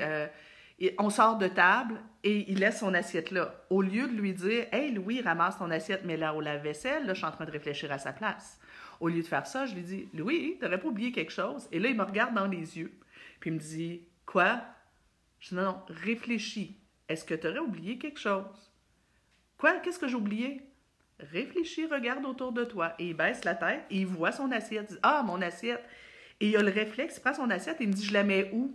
on 0.99 1.11
sort 1.11 1.37
de 1.37 1.49
table 1.49 2.01
et 2.25 2.51
il 2.51 2.59
laisse 2.59 2.81
son 2.81 2.95
assiette 2.95 3.31
là. 3.31 3.55
Au 3.71 3.83
lieu 3.83 4.09
de 4.09 4.15
lui 4.15 4.33
dire, 4.33 4.67
Hey 4.73 4.93
Louis, 4.93 5.21
ramasse 5.21 5.59
ton 5.59 5.71
assiette, 5.71 6.05
mets 6.05 6.17
là 6.17 6.35
au 6.35 6.41
lave-vaisselle, 6.41 7.07
là, 7.07 7.15
je 7.15 7.19
suis 7.19 7.27
en 7.27 7.33
train 7.33 7.45
de 7.45 7.51
réfléchir 7.51 7.93
à 7.93 7.99
sa 7.99 8.13
place. 8.13 8.59
Au 8.99 9.09
lieu 9.09 9.23
de 9.23 9.27
faire 9.27 9.47
ça, 9.47 9.67
je 9.67 9.75
lui 9.75 9.83
dis 9.83 10.09
Louis, 10.15 10.57
t'aurais 10.61 10.79
pas 10.79 10.89
oublié 10.89 11.13
quelque 11.13 11.33
chose 11.33 11.69
Et 11.73 11.79
là, 11.79 11.89
il 11.89 11.97
me 11.97 12.03
regarde 12.03 12.35
dans 12.35 12.47
les 12.47 12.79
yeux. 12.79 12.93
Puis 13.41 13.51
il 13.51 13.55
me 13.55 13.59
dit 13.59 14.03
Quoi 14.27 14.61
Je 15.39 15.51
dis 15.51 15.55
Non, 15.55 15.63
non, 15.63 15.83
réfléchis. 15.89 16.77
Est-ce 17.09 17.25
que 17.25 17.35
tu 17.35 17.49
aurais 17.49 17.59
oublié 17.59 17.99
quelque 17.99 18.21
chose 18.21 18.73
Quoi? 19.59 19.79
Qu'est-ce 19.81 19.99
que 19.99 20.09
j'ai 20.09 20.15
oublié 20.15 20.63
Réfléchis, 21.19 21.87
regarde 21.87 22.25
autour 22.25 22.53
de 22.53 22.65
toi. 22.65 22.95
Et 22.99 23.09
il 23.09 23.17
baisse 23.17 23.45
la 23.45 23.55
tête 23.55 23.85
et 23.91 23.99
il 23.99 24.07
voit 24.07 24.33
son 24.33 24.51
assiette. 24.53 24.87
Il 24.89 24.95
dit 24.95 25.01
Ah, 25.03 25.23
mon 25.27 25.43
assiette. 25.43 25.85
Et 26.41 26.49
il 26.49 26.57
a 26.57 26.63
le 26.63 26.71
réflexe, 26.71 27.19
il 27.19 27.21
prend 27.21 27.35
son 27.35 27.51
assiette 27.51 27.81
et 27.81 27.85
il 27.85 27.91
me 27.91 27.95
dit 27.95 28.07
Je 28.07 28.15
la 28.15 28.25
mets 28.25 28.51
où 28.55 28.75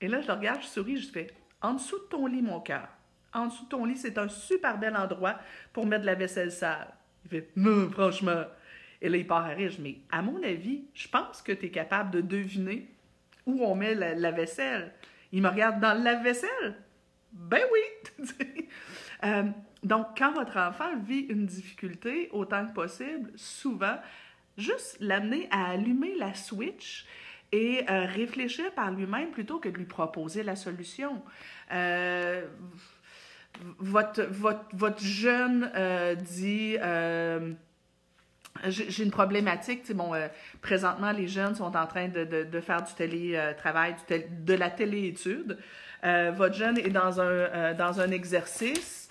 Et 0.00 0.08
là, 0.08 0.20
je 0.20 0.26
le 0.26 0.32
regarde, 0.34 0.62
je 0.62 0.66
souris, 0.66 0.96
je 0.98 1.08
fais 1.08 1.28
En 1.60 1.74
dessous 1.74 1.98
de 1.98 2.04
ton 2.04 2.26
lit, 2.26 2.42
mon 2.42 2.60
cœur. 2.60 2.88
En 3.32 3.46
dessous 3.46 3.64
de 3.64 3.68
ton 3.68 3.84
lit, 3.84 3.96
c'est 3.96 4.18
un 4.18 4.28
super 4.28 4.78
bel 4.78 4.96
endroit 4.96 5.38
pour 5.72 5.86
mettre 5.86 6.02
de 6.02 6.06
la 6.06 6.14
vaisselle 6.14 6.52
sale. 6.52 6.88
Il 7.24 7.30
fait 7.30 7.50
Non, 7.56 7.90
franchement. 7.90 8.44
Et 9.00 9.08
là, 9.08 9.16
il 9.16 9.26
part 9.26 9.44
à 9.44 9.50
rire. 9.50 9.72
Mais 9.80 9.98
à 10.10 10.22
mon 10.22 10.42
avis, 10.42 10.84
je 10.94 11.08
pense 11.08 11.42
que 11.42 11.52
tu 11.52 11.66
es 11.66 11.70
capable 11.70 12.10
de 12.10 12.20
deviner 12.20 12.88
où 13.46 13.64
on 13.64 13.74
met 13.74 13.94
la, 13.94 14.30
vaisselle. 14.30 14.92
Il 15.32 15.42
me 15.42 15.48
regarde 15.48 15.80
dans 15.80 16.00
la 16.00 16.16
vaisselle? 16.16 16.76
Ben 17.32 17.62
oui! 17.72 18.26
Euh, 19.24 19.42
donc, 19.82 20.16
quand 20.16 20.32
votre 20.32 20.56
enfant 20.58 20.96
vit 20.96 21.22
une 21.22 21.44
difficulté, 21.44 22.28
autant 22.30 22.64
que 22.64 22.72
possible, 22.72 23.32
souvent, 23.34 23.96
juste 24.56 24.96
l'amener 25.00 25.48
à 25.50 25.70
allumer 25.70 26.14
la 26.14 26.34
switch 26.34 27.04
et 27.52 27.84
euh, 27.88 28.04
réfléchir 28.06 28.72
par 28.72 28.90
lui-même 28.90 29.30
plutôt 29.30 29.58
que 29.58 29.68
de 29.68 29.76
lui 29.76 29.86
proposer 29.86 30.42
la 30.42 30.56
solution. 30.56 31.22
Euh, 31.72 32.44
votre, 33.78 34.22
votre, 34.22 34.64
votre, 34.72 35.02
jeune 35.02 35.70
dit 36.16 36.76
j'ai 38.66 39.04
une 39.04 39.10
problématique. 39.10 39.90
Bon, 39.94 40.14
euh, 40.14 40.28
présentement, 40.60 41.12
les 41.12 41.28
jeunes 41.28 41.54
sont 41.54 41.76
en 41.76 41.86
train 41.86 42.08
de, 42.08 42.24
de, 42.24 42.60
faire 42.60 42.82
du 42.82 42.92
télétravail, 42.94 43.96
de 44.08 44.54
la 44.54 44.70
téléétude. 44.70 45.58
Euh, 46.04 46.32
votre 46.34 46.54
jeune 46.54 46.78
est 46.78 46.90
dans 46.90 47.20
un, 47.20 47.24
euh, 47.24 47.74
dans 47.74 48.00
un 48.00 48.10
exercice 48.10 49.08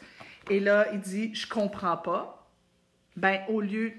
et 0.50 0.60
là, 0.60 0.88
il 0.94 1.00
dit 1.00 1.34
Je 1.36 1.48
comprends 1.48 1.98
pas. 1.98 2.48
Ben, 3.16 3.42
au 3.50 3.62
lieu, 3.62 3.94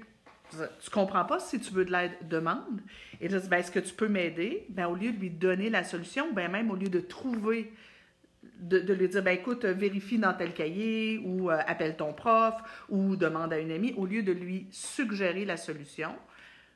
tu 0.51 0.89
comprends 0.89 1.25
pas 1.25 1.39
si 1.39 1.59
tu 1.59 1.71
veux 1.73 1.85
de 1.85 1.91
l'aide, 1.91 2.11
demande. 2.27 2.81
Et 3.21 3.27
là, 3.27 3.39
ben, 3.49 3.57
est-ce 3.57 3.71
que 3.71 3.79
tu 3.79 3.93
peux 3.93 4.07
m'aider? 4.07 4.65
Ben, 4.69 4.87
au 4.87 4.95
lieu 4.95 5.11
de 5.11 5.17
lui 5.17 5.29
donner 5.29 5.69
la 5.69 5.83
solution, 5.83 6.31
ben, 6.33 6.51
même 6.51 6.71
au 6.71 6.75
lieu 6.75 6.89
de 6.89 6.99
trouver 6.99 7.71
de, 8.59 8.93
lui 8.93 9.07
dire, 9.07 9.23
ben 9.23 9.31
écoute, 9.31 9.65
vérifie 9.65 10.17
dans 10.17 10.33
tel 10.33 10.53
cahier 10.53 11.21
ou 11.23 11.49
euh, 11.49 11.59
appelle 11.67 11.95
ton 11.95 12.13
prof 12.13 12.55
ou 12.89 13.15
demande 13.15 13.53
à 13.53 13.59
une 13.59 13.71
amie, 13.71 13.93
au 13.93 14.05
lieu 14.05 14.23
de 14.23 14.31
lui 14.31 14.67
suggérer 14.71 15.45
la 15.45 15.57
solution, 15.57 16.15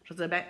je 0.06 0.14
dire, 0.14 0.30
ben, 0.30 0.44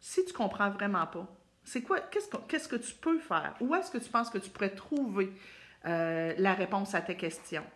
si 0.00 0.24
tu 0.24 0.32
comprends 0.32 0.70
vraiment 0.70 1.06
pas, 1.06 1.26
c'est 1.64 1.82
quoi, 1.82 2.00
qu'est-ce 2.00 2.28
que, 2.28 2.36
qu'est-ce 2.48 2.68
que 2.68 2.76
tu 2.76 2.94
peux 2.94 3.18
faire? 3.18 3.54
Où 3.60 3.74
est-ce 3.74 3.90
que 3.90 3.98
tu 3.98 4.08
penses 4.08 4.30
que 4.30 4.38
tu 4.38 4.50
pourrais 4.50 4.70
trouver 4.70 5.32
euh, 5.84 6.32
la 6.38 6.54
réponse 6.54 6.94
à 6.94 7.00
tes 7.00 7.16
questions? 7.16 7.66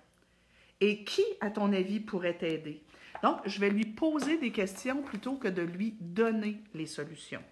Et 0.80 1.04
qui, 1.04 1.24
à 1.40 1.50
ton 1.50 1.72
avis, 1.72 2.00
pourrait 2.00 2.38
t'aider? 2.38 2.82
Donc, 3.22 3.40
je 3.46 3.60
vais 3.60 3.70
lui 3.70 3.84
poser 3.84 4.38
des 4.38 4.50
questions 4.50 5.02
plutôt 5.02 5.34
que 5.34 5.48
de 5.48 5.62
lui 5.62 5.94
donner 6.00 6.62
les 6.74 6.86
solutions. 6.86 7.42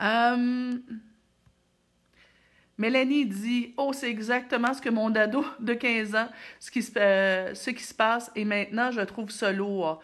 Euh, 0.00 0.72
Mélanie 2.78 3.26
dit 3.26 3.74
Oh, 3.76 3.92
c'est 3.92 4.08
exactement 4.10 4.72
ce 4.72 4.80
que 4.80 4.88
mon 4.88 5.10
dado 5.10 5.44
de 5.58 5.74
15 5.74 6.14
ans, 6.14 6.28
ce 6.58 6.70
qui, 6.70 6.82
se, 6.82 6.98
euh, 6.98 7.54
ce 7.54 7.70
qui 7.70 7.82
se 7.82 7.94
passe, 7.94 8.30
et 8.34 8.44
maintenant 8.44 8.90
je 8.90 9.02
trouve 9.02 9.30
ça 9.30 9.52
lourd. 9.52 10.00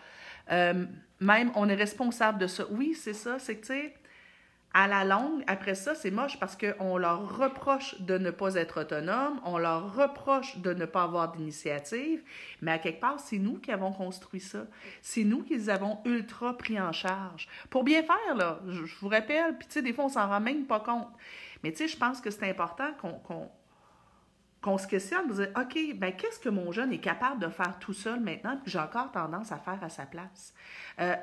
Euh, 0.52 0.84
même, 1.18 1.50
on 1.54 1.68
est 1.68 1.74
responsable 1.74 2.38
de 2.38 2.46
ça. 2.46 2.64
Oui, 2.70 2.94
c'est 2.94 3.14
ça. 3.14 3.38
C'est 3.38 3.56
que, 3.56 3.66
tu 3.66 3.90
à 4.78 4.88
la 4.88 5.04
longue, 5.04 5.42
après 5.46 5.74
ça, 5.74 5.94
c'est 5.94 6.10
moche 6.10 6.38
parce 6.38 6.54
qu'on 6.54 6.98
leur 6.98 7.38
reproche 7.38 7.98
de 8.02 8.18
ne 8.18 8.30
pas 8.30 8.56
être 8.56 8.82
autonome, 8.82 9.40
on 9.46 9.56
leur 9.56 9.96
reproche 9.96 10.58
de 10.58 10.74
ne 10.74 10.84
pas 10.84 11.04
avoir 11.04 11.32
d'initiative, 11.32 12.22
mais 12.60 12.72
à 12.72 12.78
quelque 12.78 13.00
part, 13.00 13.18
c'est 13.18 13.38
nous 13.38 13.58
qui 13.58 13.72
avons 13.72 13.90
construit 13.90 14.38
ça. 14.38 14.66
C'est 15.00 15.24
nous 15.24 15.42
qui 15.42 15.54
les 15.54 15.70
avons 15.70 16.00
ultra 16.04 16.58
pris 16.58 16.78
en 16.78 16.92
charge. 16.92 17.48
Pour 17.70 17.84
bien 17.84 18.02
faire, 18.02 18.36
là, 18.36 18.60
je, 18.68 18.82
vous 19.00 19.08
rappelle, 19.08 19.56
puis 19.56 19.66
tu 19.66 19.72
sais, 19.72 19.82
des 19.82 19.94
fois, 19.94 20.04
on 20.04 20.10
s'en 20.10 20.28
rend 20.28 20.40
même 20.40 20.66
pas 20.66 20.80
compte. 20.80 21.08
Mais 21.64 21.72
tu 21.72 21.78
sais, 21.78 21.88
je 21.88 21.96
pense 21.96 22.20
que 22.20 22.30
c'est 22.30 22.46
important 22.46 22.92
qu'on 23.00 23.48
se 24.78 24.86
questionne, 24.86 25.28
de 25.28 25.34
dire, 25.34 25.48
OK, 25.56 25.78
ben 25.96 26.12
qu'est-ce 26.12 26.40
que 26.40 26.48
mon 26.48 26.72
jeune 26.72 26.92
est 26.92 26.98
capable 26.98 27.40
de 27.40 27.48
faire 27.48 27.78
tout 27.78 27.92
seul 27.92 28.20
maintenant, 28.20 28.56
que 28.56 28.68
j'ai 28.68 28.78
encore 28.78 29.12
tendance 29.12 29.52
à 29.52 29.58
faire 29.58 29.78
à 29.82 29.88
sa 29.88 30.06
place? 30.06 30.52
Euh, 31.00 31.14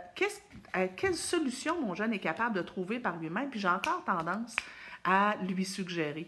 euh, 0.76 0.88
quelle 0.96 1.16
solution 1.16 1.80
mon 1.82 1.94
jeune 1.96 2.14
est 2.14 2.20
capable 2.20 2.56
de 2.56 2.62
trouver 2.62 3.00
par 3.00 3.18
lui-même, 3.18 3.50
puis 3.50 3.60
j'ai 3.60 3.68
encore 3.68 4.04
tendance 4.06 4.56
à 5.04 5.36
lui 5.48 5.66
suggérer? 5.66 6.28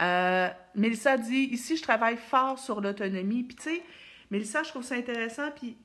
Euh, 0.00 0.48
Mélissa 0.74 1.16
dit, 1.16 1.48
ici, 1.52 1.76
je 1.76 1.82
travaille 1.82 2.16
fort 2.16 2.58
sur 2.58 2.80
l'autonomie. 2.80 3.42
Puis 3.44 3.56
tu 3.56 3.62
sais, 3.62 3.82
Mélissa, 4.30 4.62
je 4.62 4.70
trouve 4.70 4.82
ça 4.82 4.94
intéressant, 4.94 5.50
puis 5.54 5.76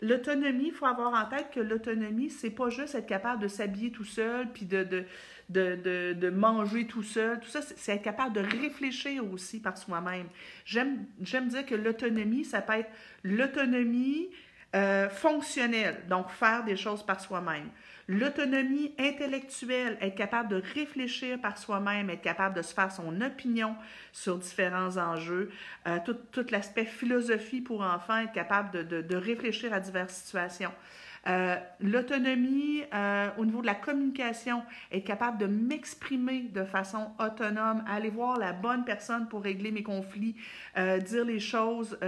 l'autonomie, 0.00 0.66
il 0.68 0.72
faut 0.72 0.86
avoir 0.86 1.14
en 1.14 1.28
tête 1.28 1.50
que 1.52 1.60
l'autonomie, 1.60 2.30
c'est 2.30 2.50
pas 2.50 2.68
juste 2.68 2.94
être 2.94 3.06
capable 3.06 3.42
de 3.42 3.48
s'habiller 3.48 3.90
tout 3.90 4.04
seul, 4.04 4.50
puis 4.52 4.66
de, 4.66 5.04
de, 5.48 6.12
de, 6.14 6.30
manger 6.30 6.86
tout 6.86 7.02
seul. 7.02 7.40
Tout 7.40 7.48
ça, 7.48 7.60
c'est 7.62 7.94
être 7.94 8.02
capable 8.02 8.34
de 8.34 8.40
réfléchir 8.40 9.24
aussi 9.30 9.60
par 9.60 9.76
soi-même. 9.76 10.26
J'aime 10.64 11.06
dire 11.22 11.66
que 11.66 11.74
l'autonomie, 11.74 12.44
ça 12.44 12.60
peut 12.60 12.74
être 12.74 12.90
l'autonomie 13.22 14.30
euh, 14.74 15.08
fonctionnelle, 15.08 16.02
donc 16.08 16.30
faire 16.30 16.64
des 16.64 16.76
choses 16.76 17.04
par 17.04 17.20
soi-même. 17.20 17.68
L'autonomie 18.08 18.92
intellectuelle, 18.98 19.96
être 20.00 20.16
capable 20.16 20.48
de 20.48 20.62
réfléchir 20.74 21.40
par 21.40 21.56
soi-même, 21.56 22.10
être 22.10 22.20
capable 22.20 22.56
de 22.56 22.62
se 22.62 22.74
faire 22.74 22.90
son 22.90 23.20
opinion 23.20 23.76
sur 24.12 24.36
différents 24.36 24.96
enjeux. 24.96 25.50
Euh, 25.86 25.98
tout, 26.04 26.16
tout 26.32 26.44
l'aspect 26.50 26.84
philosophie 26.84 27.60
pour 27.60 27.82
enfants, 27.82 28.16
être 28.18 28.32
capable 28.32 28.72
de, 28.72 28.82
de, 28.82 29.02
de 29.02 29.16
réfléchir 29.16 29.72
à 29.72 29.80
diverses 29.80 30.14
situations. 30.14 30.72
Euh, 31.26 31.56
l'autonomie 31.80 32.82
euh, 32.92 33.30
au 33.38 33.46
niveau 33.46 33.62
de 33.62 33.66
la 33.66 33.74
communication, 33.74 34.62
être 34.92 35.04
capable 35.04 35.38
de 35.38 35.46
m'exprimer 35.46 36.42
de 36.42 36.64
façon 36.64 37.12
autonome, 37.18 37.82
aller 37.88 38.10
voir 38.10 38.38
la 38.38 38.52
bonne 38.52 38.84
personne 38.84 39.26
pour 39.28 39.42
régler 39.42 39.70
mes 39.70 39.82
conflits, 39.82 40.36
euh, 40.76 40.98
dire 40.98 41.24
les 41.24 41.40
choses 41.40 41.98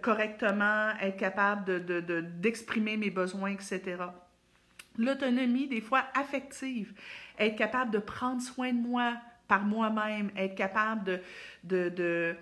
correctement, 0.00 0.90
être 1.00 1.16
capable 1.16 1.84
d'exprimer 2.40 2.96
de, 2.96 3.00
mes 3.00 3.10
besoins, 3.10 3.50
etc. 3.50 3.96
L'autonomie, 4.96 5.68
des 5.68 5.80
fois 5.80 6.04
affective, 6.14 6.92
être 7.38 7.56
capable 7.56 7.90
de 7.90 7.98
prendre 7.98 8.40
soin 8.40 8.72
de 8.72 8.80
moi 8.80 9.14
par 9.46 9.64
moi-même, 9.64 10.30
être 10.36 10.54
capable 10.54 11.20
de, 11.64 11.88
de, 11.88 12.36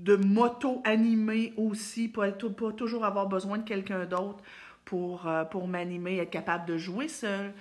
de 0.00 0.16
m'auto-animer 0.16 1.52
aussi, 1.56 2.08
pas, 2.08 2.30
pas 2.32 2.72
toujours 2.72 3.04
avoir 3.04 3.28
besoin 3.28 3.58
de 3.58 3.64
quelqu'un 3.64 4.06
d'autre 4.06 4.42
pour, 4.84 5.28
euh, 5.28 5.44
pour 5.44 5.68
m'animer, 5.68 6.18
être 6.18 6.30
capable 6.30 6.66
de 6.66 6.76
jouer 6.76 7.06
seul, 7.06 7.52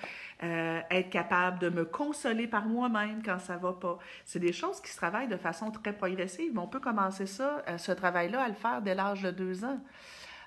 euh, 0.41 0.79
être 0.89 1.09
capable 1.09 1.59
de 1.59 1.69
me 1.69 1.85
consoler 1.85 2.47
par 2.47 2.65
moi-même 2.65 3.21
quand 3.23 3.39
ça 3.39 3.57
va 3.57 3.73
pas. 3.73 3.99
C'est 4.25 4.39
des 4.39 4.53
choses 4.53 4.81
qui 4.81 4.89
se 4.89 4.97
travaillent 4.97 5.27
de 5.27 5.37
façon 5.37 5.69
très 5.69 5.93
progressive, 5.93 6.57
on 6.57 6.67
peut 6.67 6.79
commencer 6.79 7.27
ça, 7.27 7.63
euh, 7.67 7.77
ce 7.77 7.91
travail-là, 7.91 8.41
à 8.41 8.47
le 8.47 8.55
faire 8.55 8.81
dès 8.81 8.95
l'âge 8.95 9.21
de 9.21 9.31
deux 9.31 9.63
ans. 9.63 9.79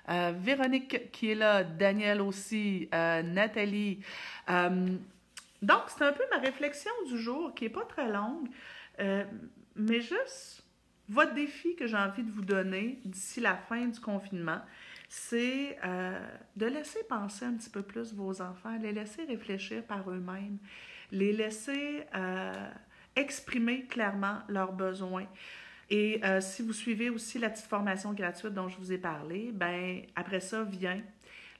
Véronique 0.05 1.11
qui 1.11 1.31
est 1.31 1.35
là, 1.35 1.63
Daniel 1.63 2.19
aussi, 2.19 2.89
Nathalie. 2.91 4.01
donc, 4.49 5.81
c'est 5.87 6.03
un 6.03 6.11
peu 6.11 6.23
ma 6.29 6.39
réflexion 6.39 6.91
du 7.07 7.17
jour 7.17 7.53
qui 7.55 7.63
est 7.65 7.69
pas 7.69 7.85
très 7.85 8.11
longue, 8.11 8.49
mais 8.99 10.01
juste 10.01 10.62
votre 11.09 11.33
défi 11.33 11.75
que 11.75 11.85
j'ai 11.87 11.97
envie 11.97 12.23
de 12.23 12.31
vous 12.31 12.43
donner 12.43 12.99
d'ici 13.05 13.39
la 13.39 13.55
fin 13.55 13.87
du 13.87 13.99
confinement, 13.99 14.61
c'est 15.09 15.77
euh, 15.85 16.19
de 16.55 16.65
laisser 16.65 17.03
penser 17.07 17.45
un 17.45 17.53
petit 17.53 17.69
peu 17.69 17.83
plus 17.83 18.13
vos 18.13 18.41
enfants, 18.41 18.77
les 18.81 18.93
laisser 18.93 19.23
réfléchir 19.25 19.83
par 19.83 20.09
eux-mêmes, 20.09 20.57
les 21.11 21.33
laisser 21.33 22.03
euh, 22.15 22.69
exprimer 23.15 23.85
clairement 23.85 24.39
leurs 24.47 24.73
besoins. 24.73 25.27
Et 25.89 26.19
euh, 26.23 26.41
si 26.41 26.63
vous 26.63 26.73
suivez 26.73 27.09
aussi 27.09 27.37
la 27.37 27.49
petite 27.49 27.67
formation 27.67 28.13
gratuite 28.13 28.53
dont 28.53 28.69
je 28.69 28.77
vous 28.77 28.91
ai 28.91 28.97
parlé, 28.97 29.51
ben 29.53 30.01
après 30.15 30.39
ça 30.39 30.63
vient 30.63 31.01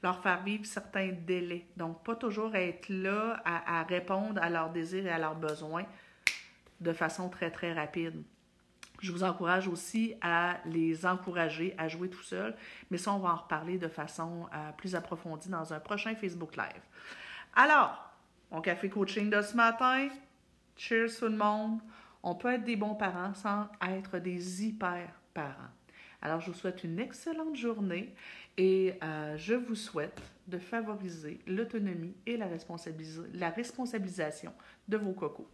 leur 0.02 0.22
faire 0.22 0.44
vivre 0.44 0.66
certains 0.66 1.12
délais. 1.12 1.66
Donc, 1.78 2.04
pas 2.04 2.16
toujours 2.16 2.56
être 2.56 2.90
là 2.90 3.42
à, 3.46 3.80
à 3.80 3.84
répondre 3.84 4.42
à 4.42 4.50
leurs 4.50 4.72
désirs 4.72 5.06
et 5.06 5.12
à 5.12 5.20
leurs 5.20 5.36
besoins 5.36 5.86
de 6.82 6.92
façon 6.92 7.30
très, 7.30 7.52
très 7.52 7.72
rapide. 7.72 8.24
Je 9.04 9.12
vous 9.12 9.26
encourage 9.26 9.68
aussi 9.68 10.16
à 10.22 10.60
les 10.64 11.06
encourager 11.06 11.76
à 11.78 11.90
jouer 11.90 12.10
tout 12.10 12.24
seul, 12.24 12.56
mais 12.90 12.98
ça, 12.98 13.12
on 13.12 13.20
va 13.20 13.34
en 13.34 13.36
reparler 13.36 13.78
de 13.78 13.90
façon 13.90 14.48
euh, 14.54 14.72
plus 14.78 14.96
approfondie 14.96 15.50
dans 15.50 15.74
un 15.74 15.82
prochain 15.82 16.16
Facebook 16.16 16.56
Live. 16.56 16.82
Alors, 17.54 18.02
mon 18.50 18.62
café 18.62 18.88
coaching 18.88 19.30
de 19.30 19.42
ce 19.42 19.58
matin, 19.58 20.08
cheers 20.78 21.10
tout 21.20 21.26
le 21.26 21.36
monde. 21.36 21.82
On 22.24 22.34
peut 22.36 22.54
être 22.54 22.64
des 22.64 22.78
bons 22.78 22.96
parents 22.96 23.34
sans 23.34 23.68
être 23.86 24.20
des 24.20 24.64
hyper 24.64 25.10
parents. 25.34 25.74
Alors, 26.22 26.40
je 26.40 26.52
vous 26.52 26.58
souhaite 26.58 26.86
une 26.86 26.98
excellente 26.98 27.58
journée 27.58 28.16
et 28.56 28.94
euh, 29.04 29.36
je 29.36 29.56
vous 29.56 29.76
souhaite 29.76 30.22
de 30.48 30.58
favoriser 30.58 31.40
l'autonomie 31.46 32.16
et 32.26 32.38
la, 32.38 32.48
la 33.34 33.50
responsabilisation 33.50 34.54
de 34.88 34.96
vos 34.96 35.12
cocos. 35.12 35.50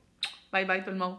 Bye 0.51 0.65
bye 0.67 0.83
tout 0.83 0.91
le 0.91 0.97
monde! 0.97 1.17